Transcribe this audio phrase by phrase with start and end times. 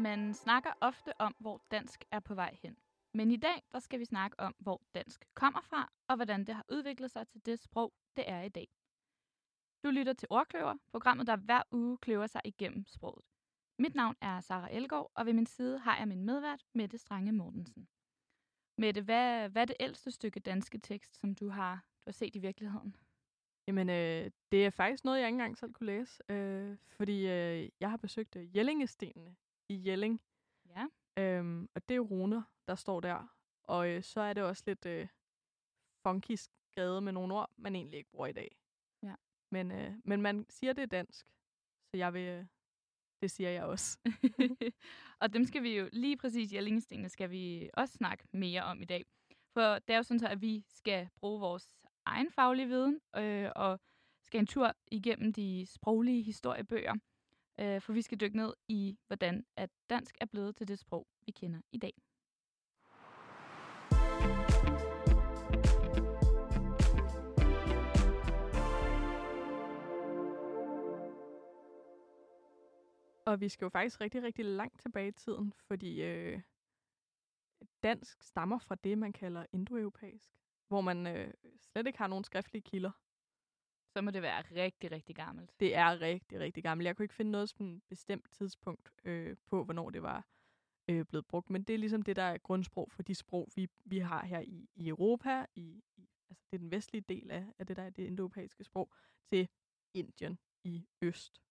[0.00, 2.76] Man snakker ofte om, hvor dansk er på vej hen.
[3.14, 6.54] Men i dag, der skal vi snakke om, hvor dansk kommer fra, og hvordan det
[6.54, 8.68] har udviklet sig til det sprog, det er i dag.
[9.84, 13.24] Du lytter til Ordkløver, programmet, der hver uge kløver sig igennem sproget.
[13.78, 17.32] Mit navn er Sara Elgård, og ved min side har jeg min medvært, Mette Strange
[17.32, 17.88] Mortensen.
[18.78, 22.36] Mette, hvad, hvad er det ældste stykke danske tekst, som du har, du har set
[22.36, 22.96] i virkeligheden?
[23.66, 27.68] Jamen, øh, det er faktisk noget, jeg ikke engang selv kunne læse, øh, fordi øh,
[27.80, 29.36] jeg har besøgt øh, Jellingestenene
[29.70, 30.20] i Jelling.
[30.66, 30.86] Ja.
[31.16, 33.36] Øhm, og det er jo runer, der står der.
[33.62, 35.08] Og øh, så er det også lidt øh,
[36.02, 38.56] funky skrevet med nogle ord, man egentlig ikke bruger i dag.
[39.02, 39.14] Ja.
[39.50, 41.26] Men, øh, men man siger, det er dansk.
[41.90, 42.46] Så jeg vil, øh,
[43.22, 43.98] det siger jeg også.
[45.20, 48.84] og dem skal vi jo, lige præcis Jellingestenene, skal vi også snakke mere om i
[48.84, 49.04] dag.
[49.52, 53.50] For det er jo sådan, så, at vi skal bruge vores egen faglige viden øh,
[53.56, 53.80] og
[54.22, 56.94] skal en tur igennem de sproglige historiebøger.
[57.62, 61.06] Øh, for vi skal dykke ned i, hvordan at dansk er blevet til det sprog,
[61.26, 61.92] vi kender i dag.
[73.26, 76.40] Og vi skal jo faktisk rigtig, rigtig langt tilbage i tiden, fordi øh,
[77.82, 80.30] dansk stammer fra det, man kalder indoeuropæisk,
[80.68, 82.90] hvor man øh, slet ikke har nogen skriftlige kilder.
[83.96, 85.60] Så må det være rigtig, rigtig gammelt.
[85.60, 86.86] Det er rigtig, rigtig gammelt.
[86.86, 90.26] Jeg kunne ikke finde noget sådan bestemt tidspunkt øh, på, hvornår det var
[90.88, 91.50] øh, blevet brugt.
[91.50, 94.40] Men det er ligesom det, der er grundsprog for de sprog, vi, vi har her
[94.40, 95.46] i, i Europa.
[95.54, 98.64] I, i, altså det er den vestlige del af, af det, der er det indoeuropæiske
[98.64, 98.92] sprog,
[99.26, 99.48] til
[99.94, 101.42] Indien i øst.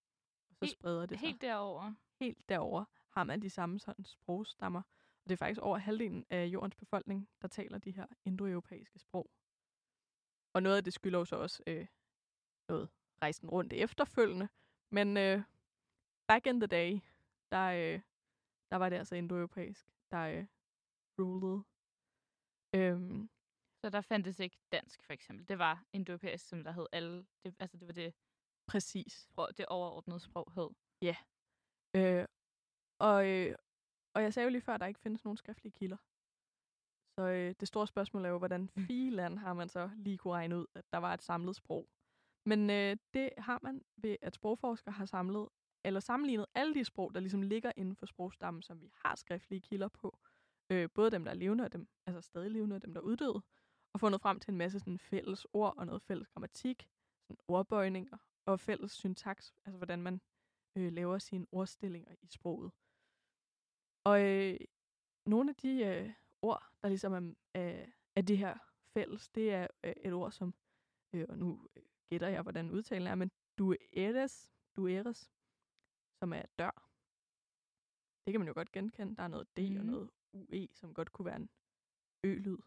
[0.49, 1.27] Og så Helt- spreder det sig.
[1.27, 1.93] Helt derover.
[2.19, 4.81] helt derover har man de samme sådan sprogstammer.
[5.23, 9.29] Og det er faktisk over halvdelen af jordens befolkning, der taler de her indoeuropæiske sprog.
[10.53, 11.87] Og noget af det skylder jo så også øh,
[12.69, 12.89] noget
[13.21, 14.49] rejsen rundt efterfølgende.
[14.91, 15.43] Men øh,
[16.27, 16.99] back in the day,
[17.51, 18.01] der, øh,
[18.71, 20.45] der var det altså indoeuropæisk, der øh,
[21.19, 21.63] rulede.
[22.75, 23.29] Øhm,
[23.83, 25.47] Så der fandtes ikke dansk, for eksempel.
[25.47, 27.25] Det var indoeuropæisk, som der hed alle.
[27.43, 28.13] Det, altså, det var det,
[28.67, 29.13] præcis.
[29.13, 30.69] sprog, det overordnede sprog hed.
[31.95, 32.25] Øh,
[32.99, 33.55] og, øh,
[34.13, 35.97] og jeg sagde jo lige før, at der ikke findes nogen skriftlige kilder.
[37.17, 40.57] Så øh, det store spørgsmål er jo, hvordan filan har man så lige kunne regne
[40.57, 41.89] ud, at der var et samlet sprog.
[42.45, 45.47] Men øh, det har man ved, at sprogforskere har samlet,
[45.85, 49.61] eller sammenlignet alle de sprog, der ligesom ligger inden for sprogstammen, som vi har skriftlige
[49.61, 50.19] kilder på.
[50.69, 53.05] Øh, både dem, der er levende, og dem, altså stadig levende, og dem, der er
[53.05, 53.41] uddøde.
[53.93, 56.89] Og fundet frem til en masse sådan, fælles ord og noget fælles grammatik,
[57.27, 60.21] sådan ordbøjninger og fælles syntaks, altså hvordan man
[60.75, 62.71] øh, laver sine ordstillinger i sproget.
[64.03, 64.59] Og øh,
[65.25, 67.85] nogle af de øh, ord, der ligesom er, er,
[68.15, 68.57] er det her
[68.93, 70.53] fælles, det er øh, et ord som,
[71.13, 75.31] øh, og nu øh, gætter jeg, hvordan udtalen er, men du eres, du eres,
[76.19, 76.85] som er dør.
[78.25, 79.15] Det kan man jo godt genkende.
[79.15, 79.77] Der er noget D mm.
[79.77, 79.91] og Mhm.
[79.91, 81.49] noget UE, som godt kunne være en
[82.23, 82.57] ø-lyd.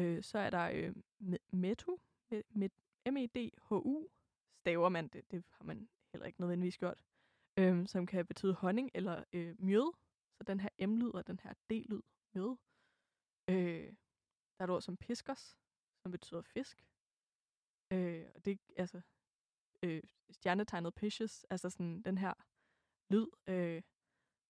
[0.00, 1.98] Øh, så er der øh, me- metu,
[2.30, 2.68] med, med
[3.12, 4.08] M-E-D-H-U,
[4.60, 7.02] staver man det, det har man heller ikke nødvendigvis gjort,
[7.58, 9.92] øhm, som kan betyde honning eller øh, mjød.
[10.36, 12.02] Så den her M-lyd og den her D-lyd,
[12.34, 12.56] mjød.
[13.50, 13.94] Øh,
[14.58, 15.58] der er et ord som piskers,
[16.02, 16.84] som betyder fisk.
[17.90, 19.00] Øh, og det altså
[19.82, 22.34] øh, stjernetegnet pishes, altså sådan den her
[23.10, 23.26] lyd.
[23.46, 23.82] Øh.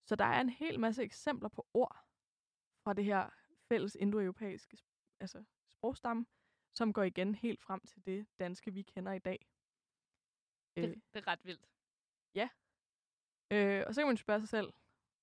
[0.09, 1.97] Så der er en hel masse eksempler på ord
[2.85, 3.31] fra det her
[3.69, 4.79] fælles indoeuropæiske
[5.21, 6.27] altså sprogstamme,
[6.75, 9.47] som går igen helt frem til det danske, vi kender i dag.
[10.77, 11.69] Det, det er ret vildt.
[13.51, 14.73] Øh, og så kan man spørge sig selv,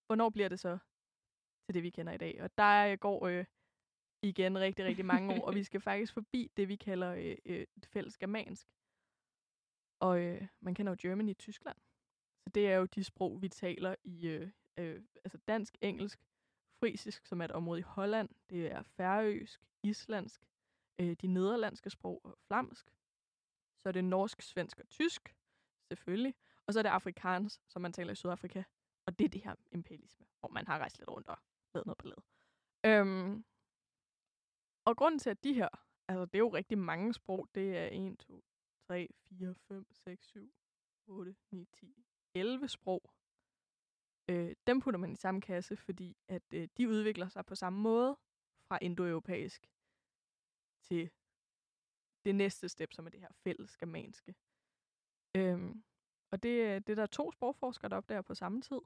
[0.06, 0.78] hvornår bliver det så
[1.66, 2.42] til det, vi kender i dag?
[2.44, 3.46] Og der går øh,
[4.30, 7.68] igen rigtig, rigtig mange år, og vi skal faktisk forbi det, vi kalder øh, øh,
[7.88, 8.68] fælles germansk.
[10.00, 11.77] Og øh, man kender jo Germany i Tyskland.
[12.44, 16.19] Så det er jo de sprog, vi taler i øh, øh, altså dansk, engelsk,
[16.80, 18.30] frisisk, som er et område i Holland.
[18.50, 20.42] Det er færøsk, islandsk,
[21.00, 22.92] øh, de nederlandske sprog og flamsk.
[23.80, 25.36] Så er det norsk, svensk og tysk,
[25.88, 26.36] selvfølgelig.
[26.68, 28.63] Og så er det afrikansk, som man taler i Sydafrika.
[29.06, 31.38] Og det er det her imperialisme, hvor man har rejst lidt rundt og
[31.74, 32.22] lavet noget ballade.
[32.86, 33.45] Øhm,
[34.86, 35.70] og grunden til, at de her,
[36.08, 38.44] altså det er jo rigtig mange sprog, det er 1, 2,
[38.88, 40.54] 3, 4, 5, 6, 7,
[41.08, 42.06] 8, 9, 10,
[42.36, 43.12] 11 sprog.
[44.30, 47.80] Øh, dem putter man i samme kasse, fordi at øh, de udvikler sig på samme
[47.80, 48.18] måde
[48.68, 49.68] fra indoeuropæisk
[50.82, 51.12] til
[52.26, 54.36] det næste step, som er det her fælles germanske.
[55.38, 55.84] Øhm,
[56.32, 58.80] og det, er- det er der to sprogforskere, der opdager på samme tid.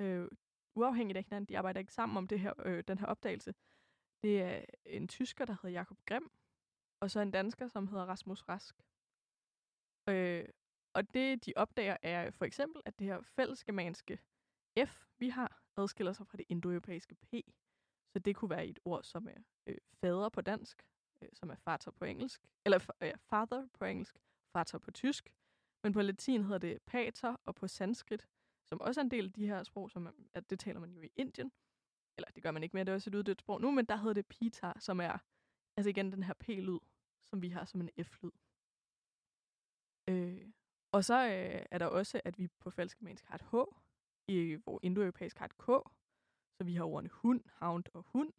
[0.00, 0.28] Øh,
[0.74, 3.54] uafhængigt af hinanden, de arbejder ikke sammen om det her, øh, den her opdagelse.
[4.26, 6.30] Det er en tysker, der hedder Jakob Grimm,
[7.00, 8.76] og så en dansker, som hedder Rasmus Rask.
[10.08, 10.48] Øh,
[10.92, 14.18] og det, de opdager, er for eksempel, at det her fællesgermanske
[14.86, 17.34] F, vi har, adskiller sig fra det indoeuropæiske P.
[18.12, 20.82] Så det kunne være et ord, som er øh, fader på dansk,
[21.22, 24.18] øh, som er fater på engelsk, eller ja, father på engelsk,
[24.52, 25.28] fater på tysk.
[25.82, 28.26] Men på latin hedder det pater, og på sanskrit,
[28.64, 30.92] som også er en del af de her sprog, som er, at det taler man
[30.92, 31.52] jo i Indien.
[32.18, 33.96] Eller det gør man ikke mere, det er også et uddødt sprog nu, men der
[33.96, 35.18] hedder det pitar, som er
[35.76, 36.78] altså igen den her p-lyd,
[37.24, 38.30] som vi har som en f-lyd.
[40.08, 40.52] Øh,
[40.92, 43.54] og så øh, er der også, at vi på falskgermansk har et h,
[44.28, 45.66] i, hvor indoeuropæisk har et k,
[46.58, 48.32] så vi har ordene hund, hound og hund,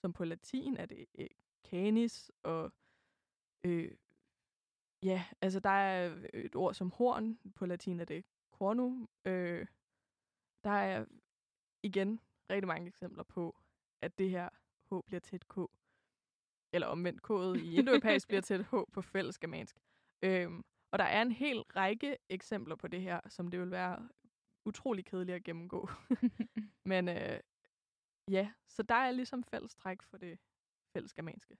[0.00, 1.28] som på latin er det øh,
[1.64, 2.72] canis, og
[3.64, 3.96] øh,
[5.02, 9.08] ja, altså der er et ord som horn, på latin er det cornu.
[9.24, 9.66] Øh,
[10.64, 11.06] der er
[11.82, 12.20] igen
[12.50, 13.56] rigtig mange eksempler på,
[14.02, 14.48] at det her
[14.90, 15.58] H bliver til et K.
[16.72, 19.76] Eller omvendt K'et i indoeuropæisk bliver til et H på fælles germansk.
[20.22, 24.08] Øhm, og der er en hel række eksempler på det her, som det vil være
[24.64, 25.88] utrolig kedeligt at gennemgå.
[26.90, 27.40] Men øh,
[28.30, 30.38] ja, så der er ligesom fælles træk for det
[30.92, 31.56] fælles germanske.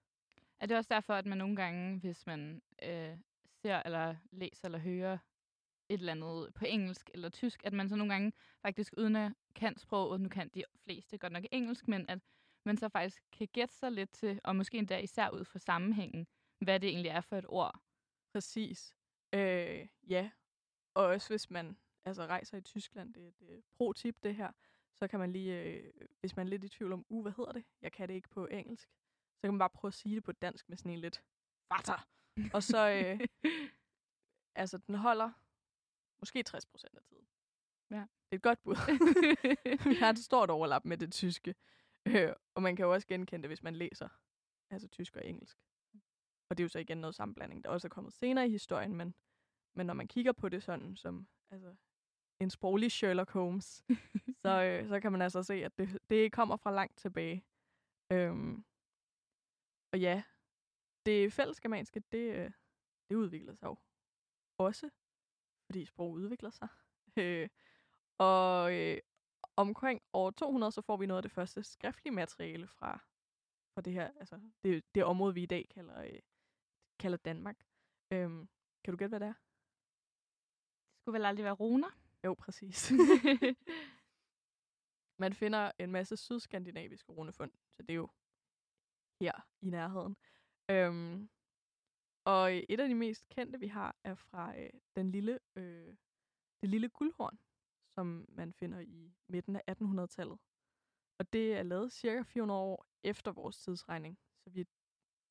[0.61, 3.19] Er det også derfor, at man nogle gange, hvis man øh,
[3.63, 5.19] ser eller læser eller hører
[5.89, 9.33] et eller andet på engelsk eller tysk, at man så nogle gange faktisk uden at
[9.55, 12.19] kan sproget, nu kan de fleste godt nok engelsk, men at
[12.65, 16.27] man så faktisk kan gætte sig lidt til, og måske endda især ud fra sammenhængen,
[16.59, 17.81] hvad det egentlig er for et ord.
[18.33, 18.95] Præcis.
[19.33, 20.31] Øh, ja,
[20.95, 24.53] og også hvis man altså rejser i Tyskland, det er et pro-tip det her,
[24.95, 27.53] så kan man lige, øh, hvis man er lidt i tvivl om, uh, hvad hedder
[27.53, 27.65] det?
[27.83, 28.89] Jeg kan det ikke på engelsk.
[29.37, 31.23] Så kan man bare prøve at sige det på dansk med sådan en lidt
[31.73, 32.09] fatter.
[32.55, 33.21] Og så, øh,
[34.63, 35.31] altså den holder
[36.21, 37.27] måske 60 procent af tiden.
[37.91, 37.97] Ja.
[37.97, 38.77] Det er et godt bud.
[39.91, 41.55] Vi har et stort overlap med det tyske.
[42.07, 44.09] Øh, og man kan jo også genkende det, hvis man læser
[44.71, 45.59] altså tysk og engelsk.
[46.51, 48.97] Og det er jo så igen noget sammenblanding, der også er kommet senere i historien,
[48.97, 49.15] men,
[49.75, 51.75] men når man kigger på det sådan som altså,
[52.41, 53.85] en sproglig Sherlock Holmes,
[54.43, 57.45] så, øh, så kan man altså se, at det, det kommer fra langt tilbage.
[58.13, 58.65] Øhm,
[59.93, 60.23] og ja,
[61.07, 62.51] det fællesgermanske, det, øh,
[63.11, 63.77] det udvikler sig jo
[64.59, 64.91] også,
[65.67, 66.69] fordi sprog udvikler sig.
[67.19, 67.49] Øh,
[68.19, 68.99] og øh,
[69.57, 73.01] omkring år 200, så får vi noget af det første skriftlige materiale fra,
[73.75, 76.21] fra det her, altså det, det område, vi i dag kalder, øh,
[76.99, 77.65] kalder Danmark.
[78.13, 78.49] Øhm,
[78.85, 79.35] kan du gætte, hvad det er?
[80.93, 81.91] Det skulle vel aldrig være runer?
[82.25, 82.93] Jo, præcis.
[85.19, 88.09] Man finder en masse sydskandinaviske runefund, så det er jo
[89.21, 90.17] her i nærheden.
[90.71, 91.31] Øhm,
[92.27, 95.97] og et af de mest kendte, vi har, er fra øh, den lille, øh,
[96.61, 97.39] det lille guldhorn,
[97.95, 100.39] som man finder i midten af 1800-tallet.
[101.19, 104.19] Og det er lavet cirka 400 år efter vores tidsregning.
[104.45, 104.65] Så vi er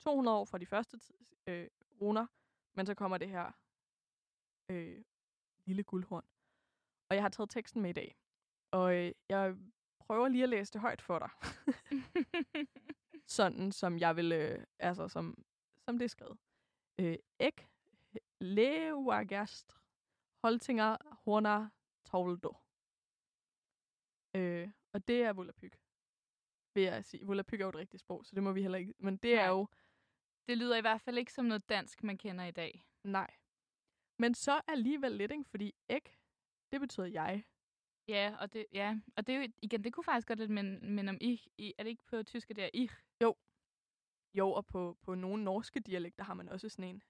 [0.00, 1.68] 200 år fra de første tids, øh,
[2.00, 2.26] runer,
[2.74, 3.52] men så kommer det her
[4.68, 5.04] øh,
[5.64, 6.24] lille guldhorn.
[7.08, 8.16] Og jeg har taget teksten med i dag.
[8.70, 9.56] Og øh, jeg
[9.98, 11.30] prøver lige at læse det højt for dig.
[13.38, 15.44] Sådan som jeg vil, øh, altså som,
[15.84, 16.38] som det er skrevet.
[17.00, 17.68] Øh, Ek
[18.40, 19.76] leuagast
[20.44, 21.68] holtinger horner
[22.04, 22.52] toldo.
[24.34, 25.76] Øh, og det er volapyk.
[26.74, 27.26] Vil jeg sige.
[27.26, 28.94] Volapyk er jo et rigtigt sprog, så det må vi heller ikke.
[28.98, 29.68] Men det er jo,
[30.48, 32.84] det lyder i hvert fald ikke som noget dansk, man kender i dag.
[33.04, 33.30] nej.
[34.18, 35.44] Men så alligevel lidt, ikke?
[35.44, 36.18] Fordi ek,
[36.72, 37.44] det betyder jeg.
[38.08, 38.98] Ja, og det, ja.
[39.16, 41.48] og det er jo, igen, det kunne faktisk godt lidt minde, minde om ich.
[41.58, 42.92] I, er det ikke på tysk, det er ich?
[43.22, 43.36] Jo,
[44.44, 47.02] og på, på nogle norske dialekter har man også sådan en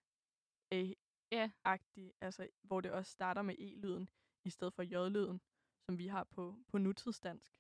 [1.33, 1.51] Ja.
[1.65, 4.09] A-agtig, altså, hvor det også starter med E-lyden,
[4.45, 5.41] i stedet for J-lyden,
[5.87, 7.53] som vi har på, på nutidsdansk.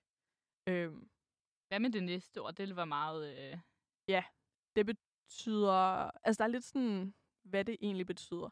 [0.68, 1.10] Øhm,
[1.68, 2.54] Hvad med det næste ord?
[2.54, 3.52] Det var meget...
[3.52, 3.58] Øh...
[4.76, 8.50] det betyder, altså der er lidt sådan, hvad det egentlig betyder.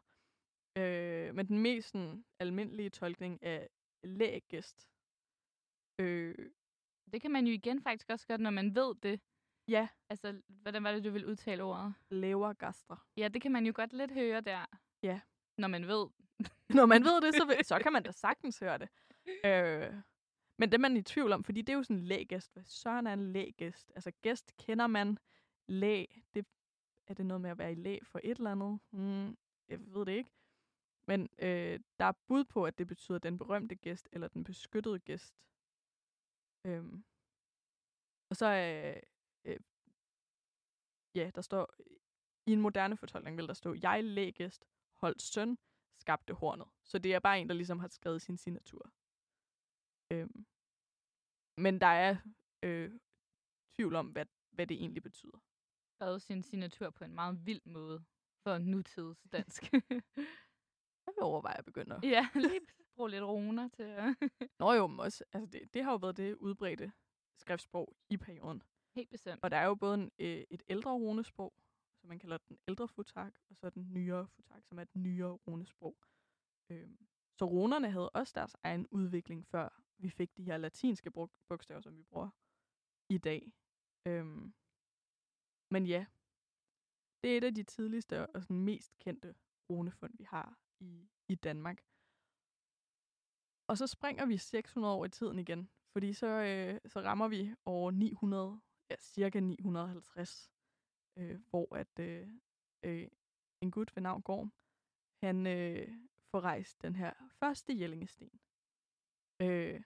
[0.79, 3.67] Øh, men den mest sådan, almindelige tolkning er
[4.05, 4.89] læggæst.
[6.01, 6.51] Øh,
[7.13, 9.21] Det kan man jo igen faktisk også godt, når man ved det.
[9.69, 11.95] Ja, Altså, hvordan var det, du ville udtale ordet?
[12.11, 13.07] levergaster.
[13.17, 14.65] Ja, det kan man jo godt lidt høre der.
[15.03, 15.21] Ja.
[15.59, 16.07] Når man ved.
[16.79, 18.89] Når man ved det, så, ved, så kan man da sagtens høre det.
[19.45, 19.95] Øh,
[20.59, 22.53] men det er man i tvivl om, fordi det er jo sådan en læggæst.
[22.53, 23.93] Hvad søren er en læggæst?
[23.95, 25.19] Altså gæst kender man.
[25.69, 26.47] Læg, det,
[27.07, 28.81] er det noget med at være i læg for et eller andet?
[28.93, 29.37] Mm,
[29.69, 30.31] jeg ved det ikke.
[31.07, 34.99] Men øh, der er bud på, at det betyder den berømte gæst, eller den beskyttede
[34.99, 35.35] gæst.
[36.65, 37.05] Øhm.
[38.31, 39.03] Og så er, øh,
[41.15, 41.75] ja, der står,
[42.47, 45.59] i en moderne fortolkning vil der stå, jeg læggæst, holdt søn,
[45.97, 46.69] skabte hornet.
[46.85, 48.93] Så det er bare en, der ligesom har skrevet sin signatur.
[50.11, 50.47] Øhm.
[51.57, 52.17] Men der er
[52.63, 52.93] øh,
[53.75, 55.39] tvivl om, hvad, hvad det egentlig betyder.
[55.95, 58.05] Skrevet sin signatur på en meget vild måde
[58.43, 59.73] for nutids dansk.
[61.07, 62.61] Jeg vil overveje at begynde at ja, lige
[62.97, 64.17] bruge lidt runer til at...
[64.59, 66.93] Nå jo, men også, altså det, det har jo været det udbredte
[67.37, 68.63] skriftsprog i perioden.
[68.95, 69.45] Helt bestemt.
[69.45, 71.55] Og der er jo både en, øh, et ældre runesprog,
[72.01, 75.33] som man kalder den ældre futak, og så den nyere futak, som er den nyere
[75.33, 75.97] runesprog.
[76.71, 77.07] Øhm,
[77.39, 81.11] så runerne havde også deres egen udvikling, før vi fik de her latinske
[81.49, 82.31] bogstaver, som vi bruger
[83.09, 83.53] i dag.
[84.07, 84.55] Øhm,
[85.71, 86.07] men ja,
[87.23, 89.35] det er et af de tidligste og sådan mest kendte
[89.71, 91.85] runefund, vi har i, i Danmark.
[93.67, 97.55] Og så springer vi 600 år i tiden igen, fordi så, øh, så rammer vi
[97.65, 98.61] over 900,
[98.91, 100.53] ja, cirka 950,
[101.17, 102.29] øh, hvor at øh,
[102.83, 103.09] øh,
[103.61, 104.53] en gut ved navn Gorm,
[105.23, 105.89] han øh,
[106.31, 108.41] får rejst den her første Jellingesten.
[109.41, 109.83] Øh,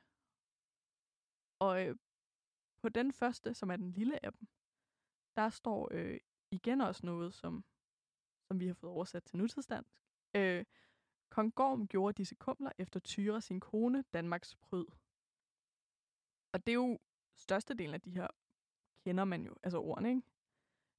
[1.59, 1.97] og øh,
[2.83, 4.49] på den første, som er den lille af dem,
[5.37, 7.65] der står øh, igen også noget, som,
[8.47, 10.03] som vi har fået oversat til nutidsdansk.
[10.37, 10.65] Øh,
[11.31, 14.85] Kong Gorm gjorde disse kumler efter Tyre sin kone, Danmarks pryd.
[16.53, 16.99] Og det er jo
[17.37, 18.29] størstedelen af de her,
[19.09, 20.23] kender man jo, altså ordene, ikke?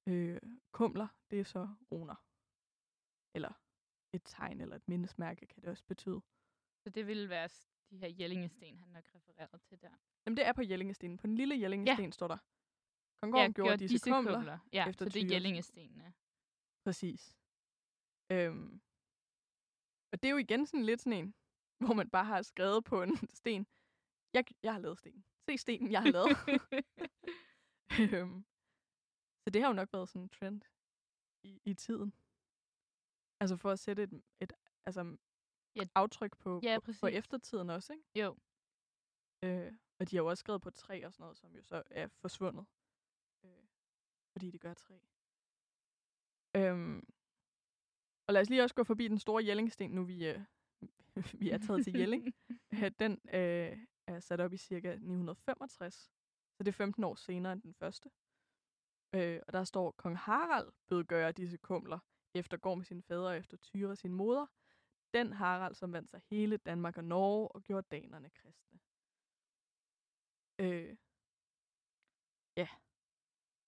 [0.07, 2.15] Øh, kumler, det er så runer.
[3.35, 3.53] Eller
[4.13, 6.21] et tegn eller et mindesmærke, kan det også betyde.
[6.83, 7.49] Så det ville være
[7.89, 9.89] de her Jellingesten, han nok refereret til der.
[10.25, 11.17] Jamen, det er på Jellingestenen.
[11.17, 12.11] På den lille Jellingesten ja.
[12.11, 12.37] står der.
[13.21, 14.59] Kong Gorm ja, gjorde disse kumler.
[14.73, 16.13] Ja, efter så det er Jellingestenene.
[16.83, 17.37] Præcis.
[18.31, 18.81] Øhm.
[20.11, 21.35] Og det er jo igen sådan lidt sådan en,
[21.85, 23.67] hvor man bare har skrevet på en sten.
[24.33, 25.25] Jeg, jeg har lavet sten.
[25.49, 26.37] Se stenen, jeg har lavet.
[28.13, 28.45] øhm.
[29.43, 30.61] Så det har jo nok været sådan en trend
[31.43, 32.13] i, i tiden.
[33.39, 34.53] Altså for at sætte et, et
[34.85, 35.17] altså
[35.75, 35.81] Ja.
[35.95, 38.05] aftryk på, Ja, på, på eftertiden også, ikke?
[38.15, 38.37] Jo,
[39.43, 41.83] Øh, og de har jo også skrevet på træ og sådan noget, som jo så
[41.91, 42.65] er forsvundet.
[43.45, 43.63] Øh,
[44.31, 44.97] fordi det gør træ.
[46.55, 47.07] Øhm,
[48.27, 50.39] og lad os lige også gå forbi den store Jellingsten, nu vi, øh,
[51.41, 52.33] vi er taget til Jelling.
[52.73, 56.11] Øh, Den øh, er sat op i cirka 965,
[56.59, 58.11] så det er 15 år senere end den første.
[59.15, 61.99] Øh, og der står, kong Harald bød gøre disse kumler,
[62.33, 64.45] efter går med sin fader og efter Tyre sin moder.
[65.13, 68.79] Den Harald, som vandt sig hele Danmark og Norge og gjorde danerne kristne.
[70.59, 70.97] Øh,
[72.57, 72.67] ja.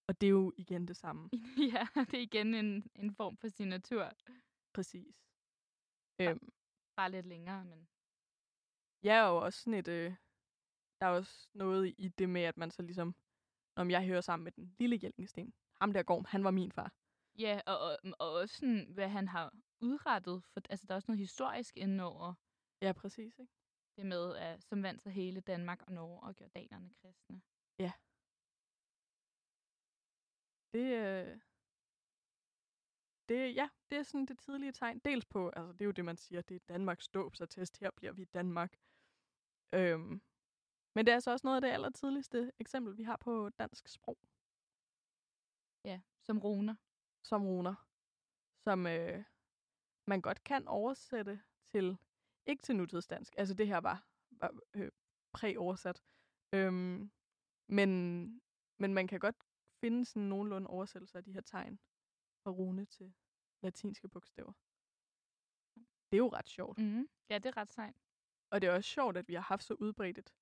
[0.07, 1.29] Og det er jo igen det samme.
[1.73, 4.11] ja, det er igen en, en form for signatur.
[4.73, 5.15] Præcis.
[6.21, 6.53] Øhm,
[6.95, 7.87] Bare lidt længere, men
[9.15, 9.87] er jo også sådan et...
[9.87, 10.15] Øh,
[11.01, 13.15] der er også noget i det med, at man så ligesom...
[13.75, 15.53] Om jeg hører sammen med den lille Jellingsten.
[15.81, 16.93] Ham der Gorm, han var min far.
[17.39, 20.43] ja, og, og, og også sådan, hvad han har udrettet.
[20.53, 22.33] For, altså, der er også noget historisk indover
[22.81, 23.53] Ja, præcis, ikke?
[23.97, 27.41] det med, at, som vandt sig hele Danmark og Norge og gjorde danerne kristne.
[30.73, 31.39] Det, øh,
[33.29, 34.99] det, ja, det er sådan det tidlige tegn.
[34.99, 38.13] Dels på, altså det er jo det, man siger, det er Danmarks dåbsattest, her bliver
[38.13, 38.77] vi Danmark.
[39.73, 40.21] Øhm,
[40.95, 44.17] men det er altså også noget af det allertidligste eksempel, vi har på dansk sprog,
[45.85, 46.75] Ja, som runer.
[47.23, 47.75] som runer,
[48.63, 49.23] som øh,
[50.07, 51.97] man godt kan oversætte til,
[52.45, 54.91] ikke til nutidsdansk, altså det her var, var øh,
[55.33, 56.03] præoversat,
[56.53, 57.11] øhm,
[57.67, 57.89] men,
[58.79, 59.35] men man kan godt
[59.81, 61.79] finde sådan nogenlunde oversættelse af de her tegn
[62.43, 63.13] fra rune til
[63.63, 64.53] latinske bogstaver.
[66.09, 66.77] Det er jo ret sjovt.
[66.77, 67.09] Mm.
[67.29, 67.95] Ja, det er ret sejt.
[68.49, 70.33] Og det er også sjovt, at vi har haft så udbredt et,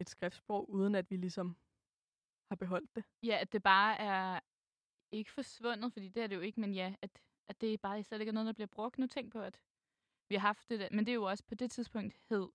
[0.00, 1.56] et skriftsprog, uden at vi ligesom
[2.50, 3.04] har beholdt det.
[3.22, 4.40] Ja, at det bare er
[5.12, 8.20] ikke forsvundet, fordi det er det jo ikke, men ja, at, at det bare slet
[8.20, 8.98] ikke er noget, der bliver brugt.
[8.98, 9.60] Nu tænk på, at
[10.28, 12.48] vi har haft det der, men det er jo også på det tidspunkt hed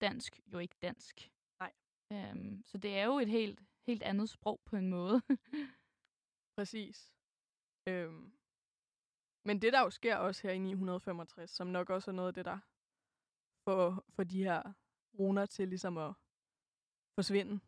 [0.00, 1.32] dansk jo ikke dansk.
[1.60, 1.72] Nej.
[2.12, 5.22] Øhm, så det er jo et helt, helt andet sprog på en måde.
[6.56, 7.14] Præcis.
[7.88, 8.32] Øhm.
[9.44, 12.34] Men det, der jo sker også her i 965, som nok også er noget af
[12.34, 12.58] det, der
[13.64, 14.72] får, får de her
[15.18, 16.14] runer til ligesom at
[17.18, 17.60] forsvinde,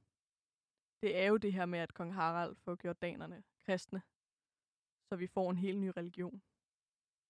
[1.03, 4.03] det er jo det her med, at kong Harald får gjort danerne kristne,
[5.09, 6.43] så vi får en helt ny religion.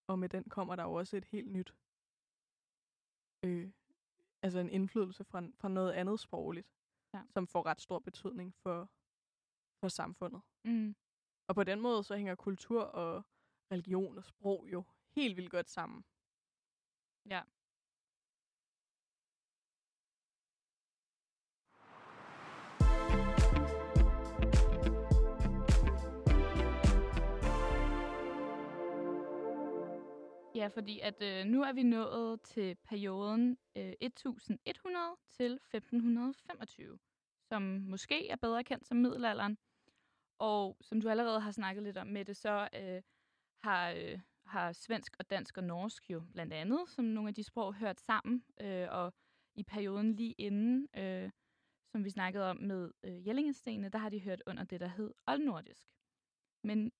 [0.06, 1.74] Og med den kommer der jo også et helt nyt,
[3.44, 3.70] øh,
[4.42, 6.68] altså en indflydelse fra, fra noget andet sprogligt,
[7.14, 7.22] Ja.
[7.30, 8.90] som får ret stor betydning for,
[9.80, 10.42] for samfundet.
[10.64, 10.96] mm.
[11.48, 13.24] Og på den måde så hænger kultur og
[13.72, 16.04] religion og sprog jo helt vildt godt sammen.
[17.26, 17.42] Ja.
[30.58, 36.98] Ja, fordi at øh, nu er vi nået til perioden øh, 1100 til 1525,
[37.48, 39.58] som måske er bedre kendt som middelalderen.
[40.38, 43.02] Og som du allerede har snakket lidt om med det, så øh,
[43.62, 47.44] har, øh, har svensk og dansk og norsk jo blandt andet, som nogle af de
[47.44, 48.44] sprog, hørt sammen.
[48.60, 49.14] Øh, og
[49.54, 51.30] i perioden lige inden, øh,
[51.92, 55.14] som vi snakkede om med øh, Jellingestenene, der har de hørt under det, der hed
[55.26, 55.86] oldnordisk.
[56.62, 56.92] Men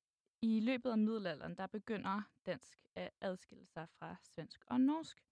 [0.42, 5.24] i løbet af middelalderen, der begynder dansk at adskille sig fra svensk og norsk.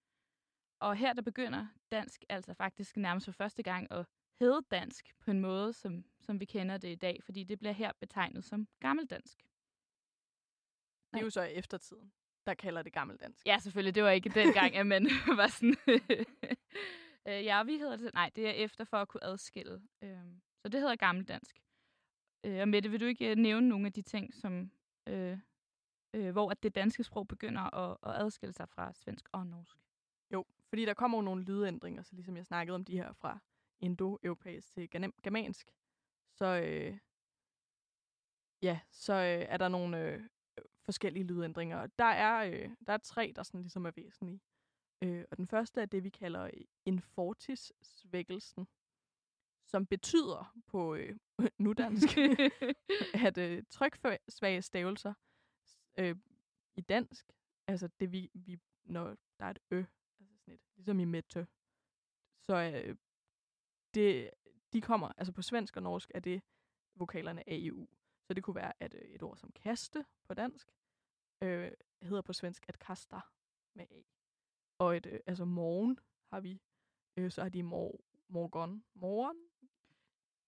[0.80, 4.06] Og her der begynder dansk altså faktisk nærmest for første gang at
[4.40, 7.72] hedde dansk på en måde, som, som vi kender det i dag, fordi det bliver
[7.72, 9.38] her betegnet som gammeldansk.
[11.12, 12.12] Det er jo så eftertiden,
[12.46, 13.46] der kalder det gammeldansk.
[13.46, 13.94] Ja, selvfølgelig.
[13.94, 15.06] Det var ikke dengang, at man
[15.40, 15.76] var sådan...
[17.28, 18.14] øh, ja, vi hedder det...
[18.14, 19.82] Nej, det er efter for at kunne adskille.
[20.02, 20.18] Øh,
[20.62, 21.56] så det hedder gammeldansk.
[22.44, 24.70] Øh, og Mette, vil du ikke nævne nogle af de ting, som,
[25.06, 25.38] øh,
[26.14, 29.76] øh, hvor at det danske sprog begynder at, at adskille sig fra svensk og norsk?
[30.32, 33.38] Jo, fordi der kommer jo nogle lydændringer, så ligesom jeg snakkede om de her fra
[33.80, 34.90] indo-europæisk til
[35.22, 35.70] germansk,
[36.34, 36.98] så, øh,
[38.62, 40.22] ja, så øh, er der nogle øh,
[40.84, 41.86] forskellige lydændringer.
[41.86, 44.40] Der er, øh, der er tre, der sådan ligesom er væsentlige.
[45.02, 46.50] Øh, og den første er det, vi kalder
[46.84, 48.66] infortis-svækkelsen,
[49.76, 51.16] som betyder på øh,
[51.66, 52.08] nudansk,
[53.26, 55.14] at øh, tryksvage stavelser
[55.98, 56.16] øh,
[56.76, 57.32] i dansk,
[57.66, 59.84] altså det vi, vi, når der er et ø,
[60.20, 61.46] altså sådan et, ligesom i mette,
[62.42, 62.96] så øh,
[63.94, 64.30] det,
[64.72, 66.42] de kommer, altså på svensk og norsk er det
[66.94, 67.86] vokalerne A, I, U.
[68.26, 70.72] Så det kunne være, at øh, et ord som kaste på dansk
[71.42, 73.20] øh, hedder på svensk at kasta
[73.74, 74.02] med A.
[74.78, 75.98] Og et, øh, altså morgen
[76.32, 76.60] har vi,
[77.16, 79.36] øh, så har de mor, morgon, morgen.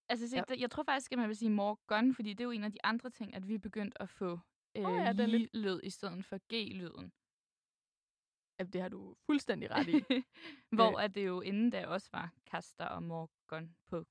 [0.08, 0.42] Altså, se, ja.
[0.58, 2.84] jeg tror faktisk, at man vil sige morgon, fordi det er jo en af de
[2.84, 4.40] andre ting, at vi er begyndt at få
[4.76, 5.56] øh, oh, ja, lidt...
[5.56, 7.12] lyd i stedet for G-lyden.
[8.58, 10.02] Ja, det har du fuldstændig ret i.
[10.76, 14.04] Hvor at det jo inden da også var kaster og morgon på,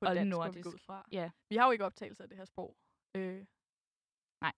[0.00, 0.66] på dansk, nordisk.
[0.66, 1.04] Vi, fra.
[1.12, 1.30] Ja.
[1.48, 2.76] vi har jo ikke optagelser af det her sprog.
[3.16, 3.46] Øh.
[4.40, 4.52] Nej.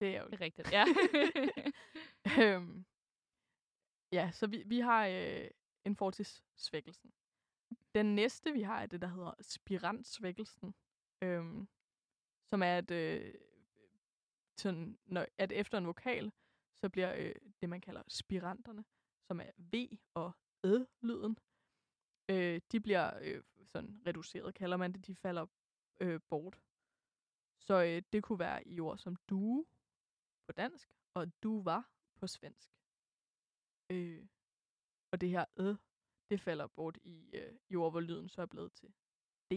[0.00, 0.84] Det er jo det er rigtigt, ja.
[2.42, 2.84] øhm,
[4.12, 5.48] ja, så vi, vi har øh,
[5.84, 7.12] en fortidssvækkelsen.
[7.96, 10.74] Den næste, vi har, er det, der hedder spirantsvækkelsen.
[11.22, 11.68] Øhm,
[12.46, 13.34] som er, at, øh,
[14.56, 16.32] sådan, når, at efter en vokal,
[16.80, 18.84] så bliver øh, det, man kalder spiranterne,
[19.28, 20.32] som er V og
[20.64, 21.36] Æ-lyden,
[22.30, 25.06] øh, de bliver øh, sådan reduceret, kalder man det.
[25.06, 25.46] De falder
[26.00, 26.60] øh, bort.
[27.58, 29.66] Så øh, det kunne være i ord som du
[30.46, 32.70] på dansk, og du var på svensk.
[33.90, 34.26] Øh,
[35.12, 35.74] og det her æ
[36.30, 38.94] det falder bort i, øh, i ord, hvor lyden så er blevet til
[39.50, 39.52] D.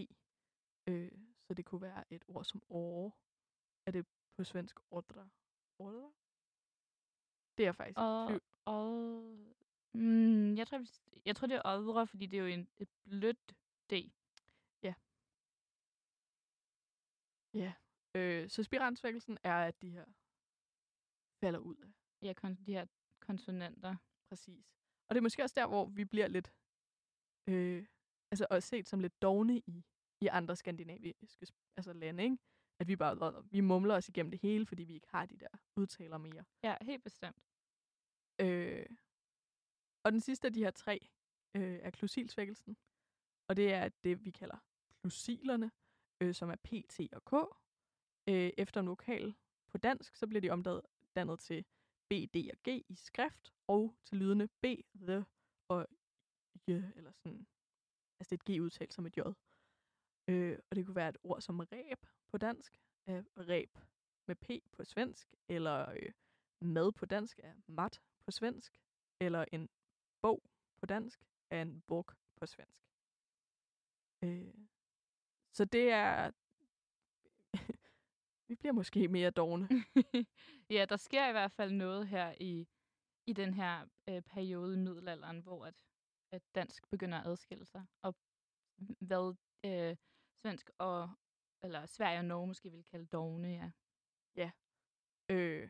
[0.88, 1.12] Øh,
[1.47, 3.12] så det kunne være et ord som åre.
[3.86, 4.05] Er det
[4.38, 5.29] på svensk ordre?
[5.79, 6.12] Ordre?
[7.58, 9.21] Det er faktisk og, og,
[9.93, 10.86] mm, jeg, tror,
[11.25, 13.53] jeg tror, det er ordre, fordi det er jo en, et blødt
[13.89, 13.93] D.
[14.84, 14.93] Ja.
[17.53, 17.73] Ja.
[18.15, 20.05] Øh, så spiransvækkelsen er, at de her
[21.39, 21.89] falder ud af.
[22.21, 22.86] Ja, kon- de her
[23.19, 23.95] konsonanter.
[24.29, 24.79] Præcis.
[25.10, 26.54] Og det er måske også der, hvor vi bliver lidt,
[27.48, 27.86] øh,
[28.32, 29.84] altså og set som lidt dogne i,
[30.22, 32.38] i andre skandinaviske altså lande, ikke?
[32.80, 35.48] At vi bare, vi mumler os igennem det hele, fordi vi ikke har de der
[35.76, 36.43] udtaler mere.
[36.63, 37.43] Ja, helt bestemt.
[38.41, 38.86] Øh,
[40.04, 41.10] og den sidste af de her tre
[41.56, 42.78] øh, er klusilsvækkelsen.
[43.48, 44.58] Og det er det, vi kalder
[45.02, 45.72] klusilerne,
[46.22, 47.34] øh, som er P, T og K.
[48.30, 49.36] Øh, efter en vokal
[49.67, 51.65] på dansk, så bliver de omdannet til
[52.10, 55.26] B, D og G i skrift, og til lydende B, The
[55.67, 55.88] og
[56.67, 57.48] J, eller sådan.
[58.19, 59.19] Altså det er et G udtalt som et J.
[60.28, 63.78] Øh, og det kunne være et ord som ræb på dansk, øh, ræb
[64.28, 66.12] med P på svensk, eller øh,
[66.62, 68.80] mad på dansk er mat på svensk,
[69.19, 69.69] eller en
[70.22, 70.43] bog
[70.78, 72.86] på dansk er en bog på svensk.
[74.24, 74.54] Øh,
[75.54, 76.32] så det er
[78.49, 79.67] vi bliver måske mere dogne.
[80.75, 82.67] ja, der sker i hvert fald noget her i,
[83.27, 85.75] i den her øh, periode i middelalderen, hvor at,
[86.31, 87.85] at dansk begynder at adskille sig.
[88.01, 88.15] Og
[88.99, 89.35] hvad
[89.65, 89.95] øh,
[90.41, 91.09] svensk og
[91.63, 93.71] eller Sverige og Norge måske vil kalde dogne, ja.
[94.35, 94.51] Ja.
[95.31, 95.69] Øh,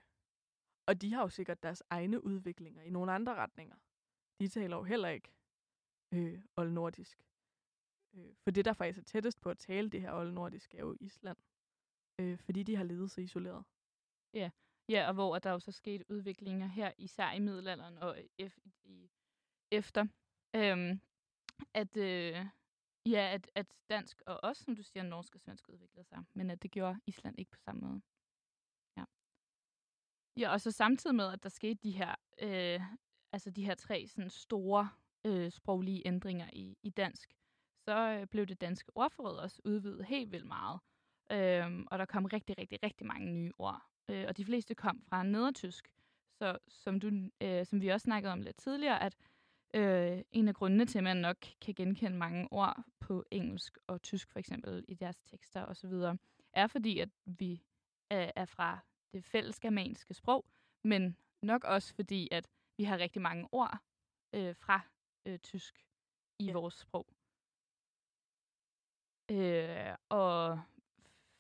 [0.88, 3.76] og de har jo sikkert deres egne udviklinger i nogle andre retninger.
[4.40, 5.32] De taler jo heller ikke
[6.14, 7.26] øh, oldnordisk.
[8.14, 10.98] Øh, for det, der faktisk er tættest på at tale det her oldnordisk, er jo
[11.00, 11.38] Island.
[12.20, 13.66] Øh, fordi de har levet så isoleret.
[14.34, 14.50] Ja,
[14.90, 19.10] ja og hvor der jo så sket udviklinger her, især i middelalderen og ef- i,
[19.72, 20.06] efter,
[20.56, 21.02] øhm,
[21.74, 22.46] at, øh,
[23.06, 26.50] ja, at, at dansk og også, som du siger, norsk og svensk udviklede sig, men
[26.50, 28.02] at det gjorde Island ikke på samme måde.
[30.38, 32.82] Ja, og så samtidig med, at der skete de her, øh,
[33.34, 34.90] altså de her tre sådan store
[35.26, 37.38] øh, sproglige ændringer i, i dansk,
[37.88, 40.80] så øh, blev det danske ordforråd også udvidet helt vildt meget.
[41.32, 43.82] Øh, og der kom rigtig, rigtig, rigtig mange nye ord.
[44.10, 45.92] Øh, og de fleste kom fra nedertysk.
[46.38, 47.12] Så som, du,
[47.42, 49.16] øh, som vi også snakkede om lidt tidligere, at
[49.74, 54.02] Øh, en af grundene til, at man nok kan genkende mange ord på engelsk og
[54.02, 55.94] tysk for eksempel i deres tekster osv.,
[56.54, 57.64] er fordi, at vi
[58.10, 58.80] er, er fra
[59.14, 60.46] det fælles germanske sprog,
[60.84, 63.78] men nok også fordi, at vi har rigtig mange ord
[64.34, 64.82] øh, fra
[65.26, 65.86] øh, tysk
[66.40, 66.54] i Ja.
[66.54, 67.08] vores sprog.
[69.32, 70.62] Øh, og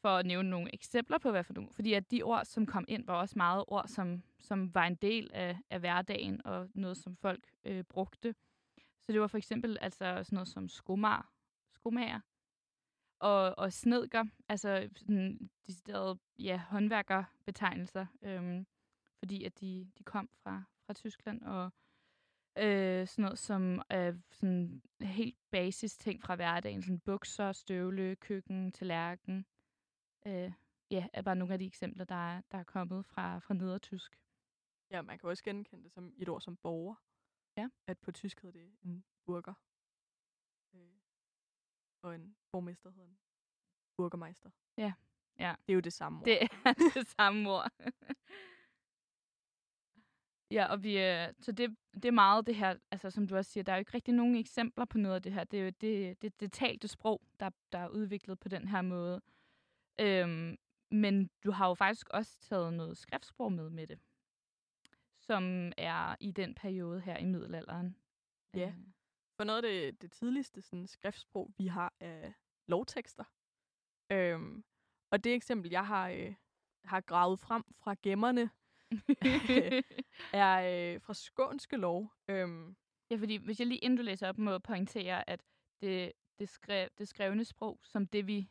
[0.02, 2.86] for at nævne nogle eksempler på, hvad for nogle, fordi at de ord, som kom
[2.88, 6.98] ind, var også meget ord, som, som var en del af, af hverdagen, og noget,
[6.98, 8.36] som folk øh, brugte.
[9.02, 11.32] Så det var for eksempel altså sådan noget som skomager,
[11.76, 12.20] skomager,
[13.20, 18.66] og, og snedker, altså sådan deciderede ja, håndværkerbetegnelser, øhm,
[19.20, 21.72] fordi at de, de kom fra, fra Tyskland, og
[22.58, 28.72] øh, sådan noget som øh, sådan helt basis ting fra hverdagen, sådan bukser, støvle, køkken,
[28.72, 29.46] tallerken.
[30.28, 30.52] Øh,
[30.92, 34.20] ja, er bare nogle af de eksempler, der er, der er kommet fra, fra nedertysk.
[34.92, 36.96] Ja, man kan også genkende det som et ord som borger.
[37.58, 37.70] Ja.
[37.88, 39.54] At på tysk hedder det en burger.
[40.74, 41.00] Øh,
[42.02, 43.20] og en borgmester hedder en
[43.98, 44.50] burgermeister.
[44.78, 44.94] Ja,
[45.40, 45.56] ja.
[45.68, 46.26] Det er jo det samme ord.
[46.26, 46.48] Det er
[46.96, 47.72] det samme ord.
[50.58, 53.52] ja, og vi, øh, så det, det er meget det her, altså som du også
[53.52, 55.44] siger, der er jo ikke rigtig nogen eksempler på noget af det her.
[55.44, 58.82] Det er jo det, det, det talte sprog, der, der er udviklet på den her
[58.82, 59.22] måde.
[60.00, 60.58] Øhm,
[60.92, 64.00] men du har jo faktisk også taget noget skriftsprog med med det,
[65.20, 67.96] som er i den periode her i middelalderen.
[68.56, 68.68] Ja.
[68.68, 68.78] Øh,
[69.38, 72.32] For noget af det, det tidligste sådan, skriftsprog, vi har, er
[72.68, 73.24] lovtekster.
[74.12, 74.64] Øhm,
[75.12, 76.36] og det eksempel, jeg har, øh,
[76.86, 78.50] har gravet frem fra gemmerne,
[80.34, 80.56] er
[80.96, 82.14] øh, fra Skånske lov.
[82.28, 82.76] Øhm,
[83.12, 85.44] Ja, fordi hvis jeg lige inden du læser op, må pointere, at
[85.82, 88.50] det, det, skrev, det skrevne sprog, som det vi...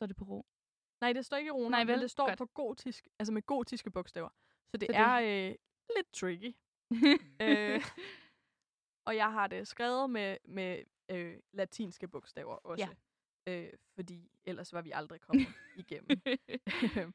[0.00, 0.46] Står det på ro?
[1.00, 2.00] nej, det står ikke i roner, Nej, men vel?
[2.02, 2.38] det står Godt.
[2.38, 4.28] på gotisk, altså med gotiske bogstaver.
[4.68, 5.54] Så det Så det- er øh,
[5.96, 6.56] lidt tricky.
[7.42, 7.80] øh,
[9.06, 12.96] og jeg har det skrevet med, med øh, latinske bogstaver også.
[13.48, 16.08] Øh, fordi ellers var vi aldrig kommet igennem.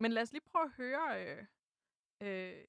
[0.00, 1.44] Men lad os lige prøve at høre øh,
[2.20, 2.64] øh,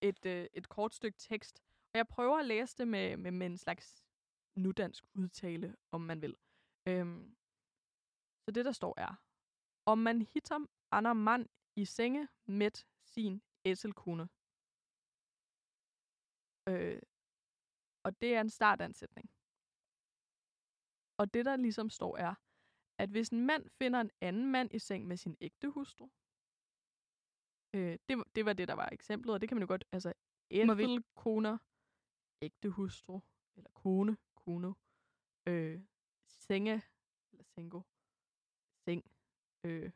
[0.00, 1.62] et, øh, et kort stykke tekst.
[1.94, 4.04] Og jeg prøver at læse det med, med, med en slags
[4.56, 6.36] nudansk udtale, om man vil.
[6.88, 7.36] Øhm,
[8.44, 9.14] så det, der står er,
[9.86, 12.70] om man hittam andre mand i senge med
[13.04, 14.28] sin æselkone.
[16.68, 17.02] Øh,
[18.04, 19.30] og det er en startansætning.
[21.20, 22.34] Og det, der ligesom står, er,
[22.98, 26.06] at hvis en mand finder en anden mand i seng med sin ægte hustru,
[27.74, 29.84] øh, det, var- det var det, der var eksemplet, og det kan man jo godt,
[29.92, 30.12] altså,
[30.50, 31.58] æselkoner,
[32.42, 33.20] ægte hustru,
[33.56, 34.72] eller kone, kuno,
[35.48, 35.84] øh,
[36.28, 36.82] senge,
[37.32, 37.91] eller sengo, seng,
[39.64, 39.90] øh,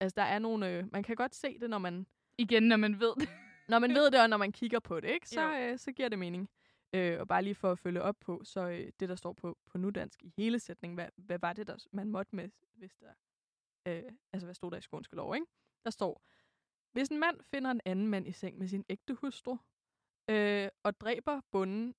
[0.00, 2.06] altså, der er nogle, øh, man kan godt se det, når man
[2.38, 3.28] Igen, når man ved det.
[3.68, 6.08] når man ved det, og når man kigger på det, ikke, så, øh, så giver
[6.08, 6.50] det mening.
[6.94, 9.58] Øh, og bare lige for at følge op på, så øh, det, der står på,
[9.66, 13.12] på nudansk i hele sætningen, hvad, hvad var det, der man måtte med, hvis der,
[13.88, 15.46] øh, altså hvad stod der i skånske lov, ikke?
[15.84, 16.22] Der står,
[16.92, 19.56] hvis en mand finder en anden mand i seng med sin ægte hustru,
[20.30, 21.94] øh, og dræber bunden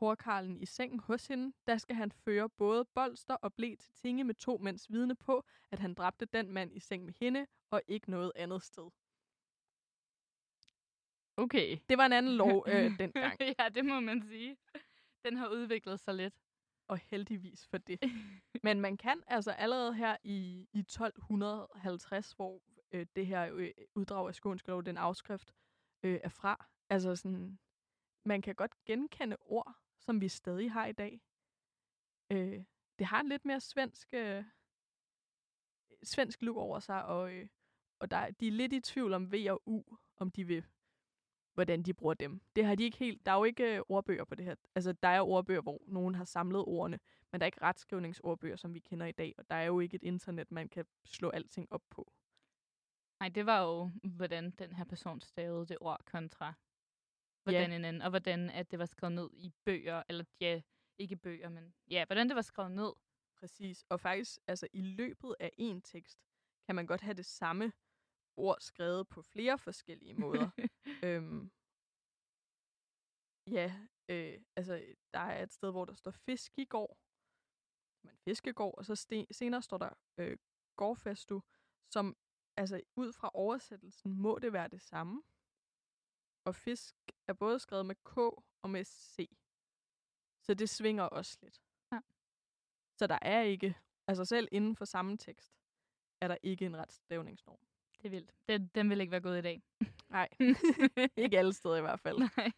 [0.00, 4.24] horkarlen i sengen hos hende, der skal han føre både bolster og blæ til tinge
[4.24, 7.82] med to mænds vidne på, at han dræbte den mand i seng med hende, og
[7.88, 8.90] ikke noget andet sted.
[11.36, 11.78] Okay.
[11.88, 13.40] Det var en anden lov øh, dengang.
[13.40, 14.56] ja, det må man sige.
[15.24, 16.34] Den har udviklet sig lidt.
[16.88, 18.00] og heldigvis for det.
[18.62, 24.28] Men man kan altså allerede her i, i 1250, hvor øh, det her øh, uddrag
[24.28, 25.54] af Skånske Lov, den afskrift,
[26.02, 26.66] øh, er fra.
[26.90, 27.58] Altså sådan,
[28.24, 29.74] man kan godt genkende ord,
[30.06, 31.20] som vi stadig har i dag.
[32.30, 32.64] Øh,
[32.98, 34.44] det har en lidt mere svensk, øh,
[36.02, 37.48] svensk look over sig, og, øh,
[37.98, 39.82] og der, de er lidt i tvivl om V og U,
[40.16, 40.64] om de vil
[41.56, 42.40] hvordan de bruger dem.
[42.56, 43.26] Det har de ikke helt.
[43.26, 44.54] Der er jo ikke øh, ordbøger på det her.
[44.74, 46.98] Altså, der er ordbøger, hvor nogen har samlet ordene,
[47.32, 49.94] men der er ikke retskrivningsordbøger, som vi kender i dag, og der er jo ikke
[49.94, 52.12] et internet, man kan slå alting op på.
[53.20, 56.54] Nej, det var jo, hvordan den her person stavede det ord kontra
[57.52, 60.62] hvordan en anden, og hvordan at det var skrevet ned i bøger, eller ja,
[60.98, 62.92] ikke bøger, men ja, hvordan det var skrevet ned.
[63.36, 63.84] Præcis.
[63.88, 66.18] Og faktisk, altså i løbet af en tekst,
[66.66, 67.72] kan man godt have det samme
[68.36, 70.50] ord skrevet på flere forskellige måder.
[71.04, 71.50] øhm,
[73.46, 73.74] ja,
[74.08, 76.98] øh, altså der er et sted, hvor der står fiskegård,
[78.04, 80.38] men fiskegård, og så sten, senere står der øh,
[80.76, 81.40] gårdfestu,
[81.90, 82.16] som
[82.56, 85.22] altså ud fra oversættelsen må det være det samme.
[86.46, 86.94] Og fisk
[87.28, 88.16] er både skrevet med K
[88.62, 89.28] og med C.
[90.42, 91.60] Så det svinger også lidt.
[91.92, 92.00] Ja.
[92.98, 93.74] Så der er ikke,
[94.06, 95.54] altså selv inden for samme tekst,
[96.20, 97.58] er der ikke en retsstavningsnorm.
[97.98, 98.34] Det er vildt.
[98.48, 99.62] Den, den vil ikke være gået i dag.
[100.08, 100.28] Nej,
[101.24, 102.18] ikke alle steder i hvert fald.
[102.18, 102.52] Nej.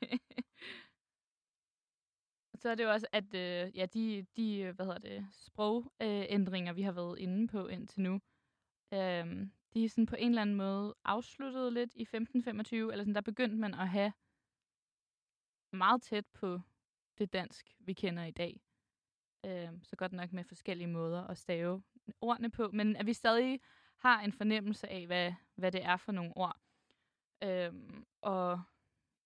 [2.54, 6.72] Så er det jo også, at øh, ja, de, de øh, hvad hedder det, sproгэndringer,
[6.72, 8.20] vi har været inde på indtil nu,
[8.94, 13.14] øh, de er sådan på en eller anden måde afsluttede lidt i 1525, eller sådan,
[13.14, 14.12] der begyndte man at have
[15.72, 16.60] meget tæt på
[17.18, 18.60] det dansk, vi kender i dag.
[19.46, 21.82] Øh, så godt nok med forskellige måder at stave
[22.20, 23.60] ordene på, men at vi stadig
[23.96, 26.56] har en fornemmelse af, hvad, hvad det er for nogle ord.
[27.42, 27.72] Øh,
[28.20, 28.62] og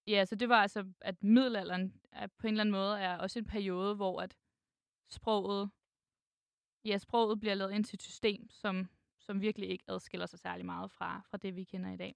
[0.07, 3.39] ja, så det var altså, at middelalderen er på en eller anden måde er også
[3.39, 4.37] en periode, hvor at
[5.09, 5.71] sproget,
[6.85, 8.89] ja, sproget bliver lavet ind til et system, som,
[9.23, 12.15] som virkelig ikke adskiller sig særlig meget fra, fra det, vi kender i dag.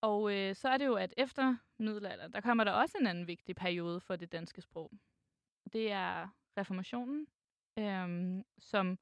[0.00, 3.26] Og øh, så er det jo, at efter middelalderen, der kommer der også en anden
[3.26, 4.92] vigtig periode for det danske sprog.
[5.72, 7.26] Det er reformationen,
[7.78, 8.98] øh, som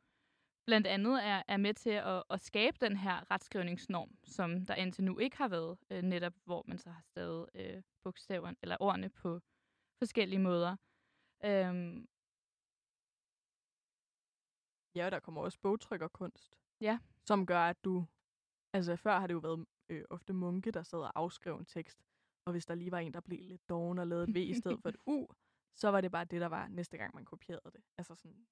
[0.67, 5.05] blandt andet er, er med til at, at skabe den her retskrivningsnorm, som der indtil
[5.05, 9.09] nu ikke har været, øh, netop hvor man så har stavet øh, bogstaverne eller ordene
[9.09, 9.41] på
[9.99, 10.77] forskellige måder.
[11.45, 12.09] Øhm,
[14.97, 16.59] Ja, og der kommer også bogtrykkerkunst.
[16.81, 16.99] Ja.
[17.25, 18.07] Som gør, at du...
[18.73, 22.05] Altså, før har det jo været øh, ofte munke, der sad og afskrev en tekst.
[22.47, 24.55] Og hvis der lige var en, der blev lidt doven og lavede et V i
[24.55, 25.27] stedet for et U,
[25.81, 27.85] så var det bare det, der var næste gang, man kopierede det.
[27.99, 28.47] Altså sådan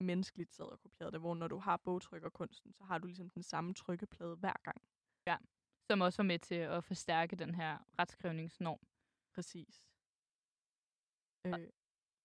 [0.00, 3.42] menneskeligt sad og kopierede det, hvor når du har bogtrykkerkunsten, så har du ligesom den
[3.42, 4.82] samme trykkeplade hver gang.
[5.90, 8.80] som også var med til at forstærke den her retskrivningsnorm.
[9.34, 9.84] Præcis.
[11.46, 11.68] Øh,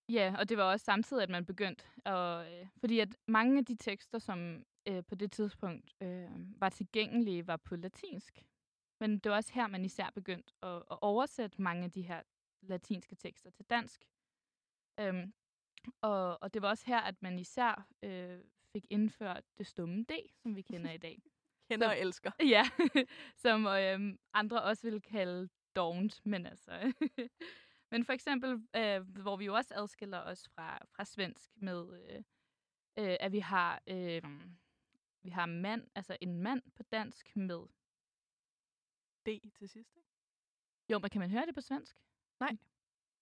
[0.09, 2.53] Ja, og det var også samtidig, at man begyndte at...
[2.53, 6.29] Øh, fordi at mange af de tekster, som øh, på det tidspunkt øh,
[6.61, 8.45] var tilgængelige, var på latinsk.
[8.99, 12.21] Men det var også her, man især begyndte at, at oversætte mange af de her
[12.61, 14.05] latinske tekster til dansk.
[14.99, 15.33] Øhm,
[16.01, 18.39] og, og det var også her, at man især øh,
[18.73, 21.21] fik indført det stumme D, som vi kender i dag.
[21.69, 22.31] kender Så- og elsker.
[22.55, 22.63] Ja,
[23.35, 26.71] som øh, andre også vil kalde dovent, men altså...
[27.93, 32.23] men for eksempel, øh, hvor vi jo også adskiller os fra, fra svensk med, øh,
[32.97, 34.23] øh, at vi har, øh,
[35.21, 37.67] vi har mand, altså en mand på dansk med...
[39.25, 39.27] D
[39.58, 40.10] til sidst, ikke?
[40.89, 41.97] Jo, men kan man høre det på svensk?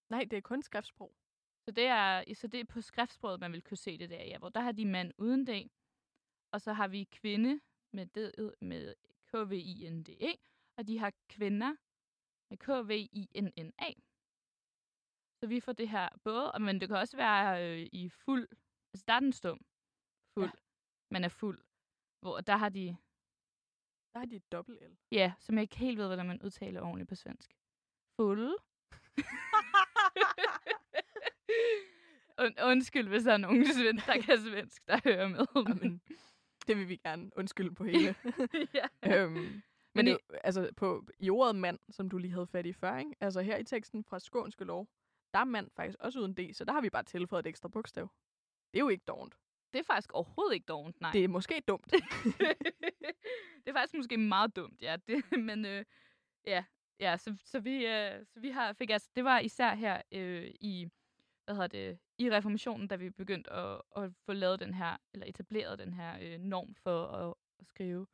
[0.10, 1.16] Nej, det er kun skriftsprog.
[1.66, 4.38] Så det er, så det er på skriftsproget, man vil kunne se det der, ja,
[4.38, 5.72] hvor der har de mand uden D,
[6.52, 8.18] og så har vi kvinde med, D,
[8.62, 10.36] med K-V-I-N-D-E,
[10.78, 11.76] og de har kvinder
[12.50, 13.94] med K-V-I-N-N-A.
[15.44, 18.48] Så vi får det her både, og- men det kan også være øh, i fuld,
[18.94, 19.66] altså der er den stum,
[20.34, 20.52] fuld, ja.
[21.12, 21.62] man er fuld,
[22.22, 22.98] hvor der har de,
[24.14, 24.96] Der har de et dobbelt L.
[25.12, 27.52] ja, som jeg ikke helt ved, hvordan man udtaler ordentligt på svensk.
[28.20, 28.56] Fuld.
[32.38, 35.46] Und, undskyld, hvis der er nogen svensk, der kan svensk, der hører med.
[35.68, 36.02] Jamen,
[36.68, 38.16] det vil vi gerne undskylde på hele.
[38.80, 38.88] ja.
[39.24, 39.62] øhm, men
[39.96, 43.16] Men det, altså på, i ordet mand, som du lige havde fat i før, ikke?
[43.22, 44.88] altså her i teksten fra Skånske Lov,
[45.34, 47.70] der er mand faktisk også uden D, så der har vi bare tilføjet et ekstra
[47.70, 48.10] bogstav.
[48.74, 49.36] Det er jo ikke dovent.
[49.74, 51.12] Det er faktisk overhovedet ikke dovent, nej.
[51.12, 51.92] Det er måske dumt.
[53.64, 54.98] det er faktisk måske meget dumt, ja.
[55.08, 55.86] Det, men øh,
[56.46, 56.64] ja,
[57.00, 60.52] ja så, så, vi, øh, så vi har, fik altså, det var især her øh,
[60.60, 60.90] i,
[61.46, 65.26] hvad hedder det, i reformationen, da vi begyndte at, at få lavet den her, eller
[65.26, 68.08] etableret den her øh, norm for at, at skrive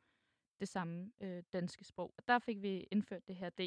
[0.60, 2.14] det samme øh, danske sprog.
[2.18, 3.60] Og der fik vi indført det her D.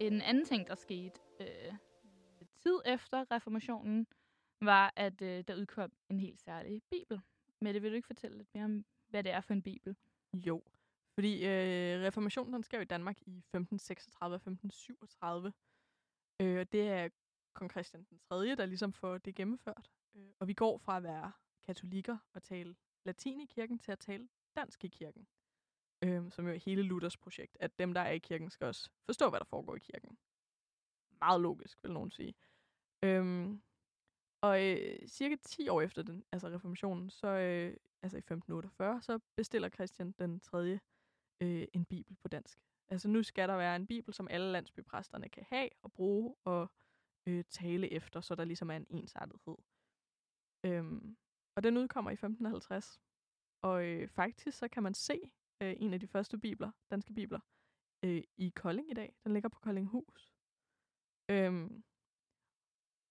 [0.00, 1.74] En anden ting, der skete øh,
[2.56, 4.06] tid efter reformationen,
[4.60, 7.20] var, at øh, der udkom en helt særlig bibel.
[7.60, 9.96] Mette, vil du ikke fortælle lidt mere om, hvad det er for en bibel?
[10.34, 10.62] Jo,
[11.14, 15.52] fordi øh, reformationen den sker i Danmark i 1536 og 1537.
[16.40, 17.08] Øh, og det er
[17.54, 19.90] kong Christian den 3., der ligesom får det gennemført.
[20.14, 21.32] Øh, og vi går fra at være
[21.62, 25.26] katolikker og tale latin i kirken til at tale dansk i kirken.
[26.04, 28.90] Øh, som jo er hele Luthers projekt, at dem, der er i kirken, skal også
[29.06, 30.18] forstå, hvad der foregår i kirken.
[31.20, 32.34] Meget logisk, vil nogen sige.
[33.04, 33.62] Øhm,
[34.40, 39.18] og øh, cirka 10 år efter den, altså reformationen, så øh, altså i 1548, så
[39.36, 40.78] bestiller Christian den 3.
[41.40, 42.58] Øh, en bibel på dansk.
[42.88, 46.70] Altså nu skal der være en bibel, som alle landsbypræsterne kan have og bruge og
[47.26, 49.56] øh, tale efter, så der ligesom er en ensartethed.
[50.64, 51.16] Øhm,
[51.56, 53.00] og den udkommer i 1550.
[53.62, 57.40] Og øh, faktisk så kan man se øh, en af de første bibler, danske bibler,
[58.04, 59.16] øh, i Kolding i dag.
[59.24, 60.34] Den ligger på Koldinghus.
[61.30, 61.84] Øhm,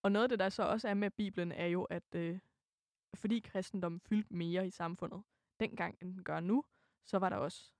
[0.03, 2.39] og noget af det, der så også er med Bibelen, er jo, at øh,
[3.15, 5.23] fordi kristendommen fyldte mere i samfundet
[5.59, 6.63] dengang, end den gør nu,
[7.05, 7.71] så var der også,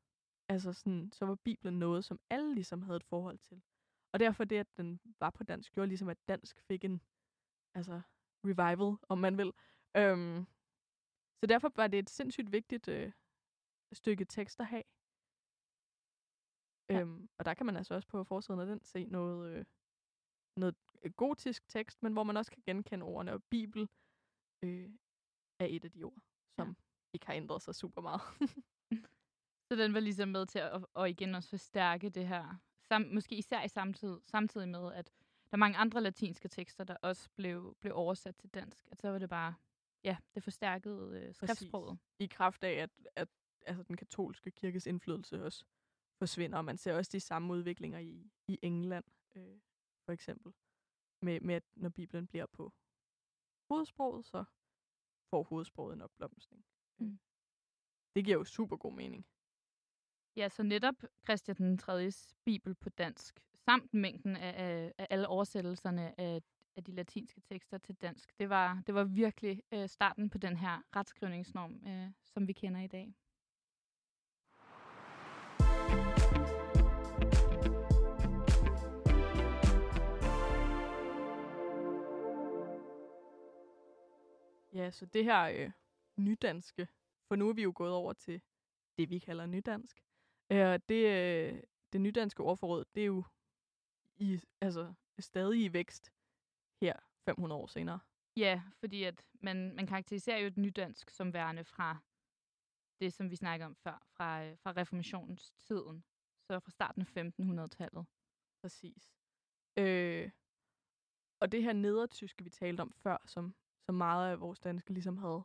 [0.50, 3.62] altså sådan, så var Bibelen noget, som alle ligesom havde et forhold til.
[4.12, 7.02] Og derfor det, at den var på dansk, gjorde ligesom, at dansk fik en
[7.74, 8.02] altså,
[8.44, 9.54] revival, om man vil.
[9.98, 10.46] Øhm,
[11.40, 13.12] så derfor var det et sindssygt vigtigt øh,
[13.96, 14.84] stykke tekst at have.
[16.90, 17.00] Ja.
[17.02, 19.66] Øhm, og der kan man altså også på forsiden af den se noget, øh,
[20.58, 23.90] noget øh, gotisk tekst, men hvor man også kan genkende ordene, og Bibel
[24.64, 24.90] øh,
[25.60, 26.22] er et af de ord,
[26.60, 26.74] som Ja.
[27.14, 28.22] ikke har ændret sig super meget.
[29.72, 32.56] Så den var ligesom med til at, og igen også forstærke det her.
[32.84, 35.12] Sam, måske især i samtid, samtidig med, at
[35.44, 38.88] der er mange andre latinske tekster, der også blev, blev oversat til dansk.
[38.92, 39.56] At så var det bare,
[40.04, 42.00] ja, det forstærkede øh, skriftsproget.
[42.20, 43.28] I kraft af, at, at
[43.68, 45.66] altså, den katolske kirkes indflydelse også
[46.20, 49.60] forsvinder, og man ser også de samme udviklinger i, i England, øh,
[50.06, 50.54] for eksempel.
[51.22, 52.74] Med, med, at når Bibelen bliver på
[53.70, 54.44] hovedsproget, så
[55.30, 56.66] får hovedsproget en opblomstring.
[57.00, 57.20] Mm.
[58.16, 59.26] Det giver jo super god mening.
[60.36, 62.12] Ja, så netop Christian den 3.
[62.46, 66.42] bibel på dansk, samt mængden af, af, af alle oversættelserne af,
[66.76, 70.58] af de latinske tekster til dansk, det var, det var virkelig øh, starten på den
[70.58, 73.16] her retskrivningsnorm, øh, som vi kender i dag.
[84.74, 85.72] Ja, så det her øh,
[86.18, 86.88] nydanske,
[87.28, 88.42] for nu er vi jo gået over til
[88.98, 90.04] det, vi kalder nydansk.
[90.52, 93.24] Øh, det, øh, det nydanske ordforråd, det er jo
[94.16, 96.12] i, altså, stadig i vækst
[96.82, 96.94] her
[97.26, 98.00] 500 år senere.
[98.38, 101.98] Ja, fordi at man, man karakteriserer jo et nydansk som værende fra
[103.00, 106.04] det, som vi snakker om før, fra, øh, fra reformationstiden,
[106.48, 108.06] så fra starten af 1500-tallet.
[108.62, 109.12] Præcis.
[109.78, 110.32] Øh,
[111.40, 113.56] og det her nedertyske, vi talte om før, som,
[113.88, 115.44] som meget af vores danske ligesom havde,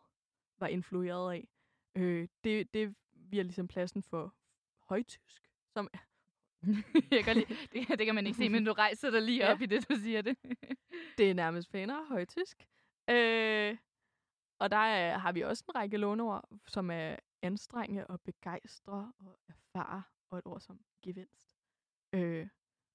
[0.59, 1.49] var influeret af,
[1.95, 2.97] øh, det, det
[3.31, 4.35] bliver ligesom pladsen for
[4.89, 5.89] højtysk, som
[7.11, 9.53] Jeg kan lide, det, det kan man ikke se, men du rejser dig lige Ja.
[9.53, 10.37] op i det, du siger det.
[11.19, 12.67] det er nærmest pænere højtysk.
[13.11, 13.77] Øh,
[14.59, 19.39] og der er, har vi også en række låneord, som er anstrenge og begejstre og
[19.49, 21.49] erfare, og et ord som gevinst.
[22.13, 22.49] Øh,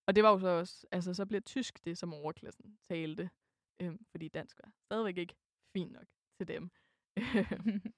[0.07, 3.29] og det var jo så også, altså så bliver tysk det, som overklassen talte,
[3.81, 5.35] øh, fordi dansk var stadigvæk ikke
[5.73, 6.63] fint nok til dem.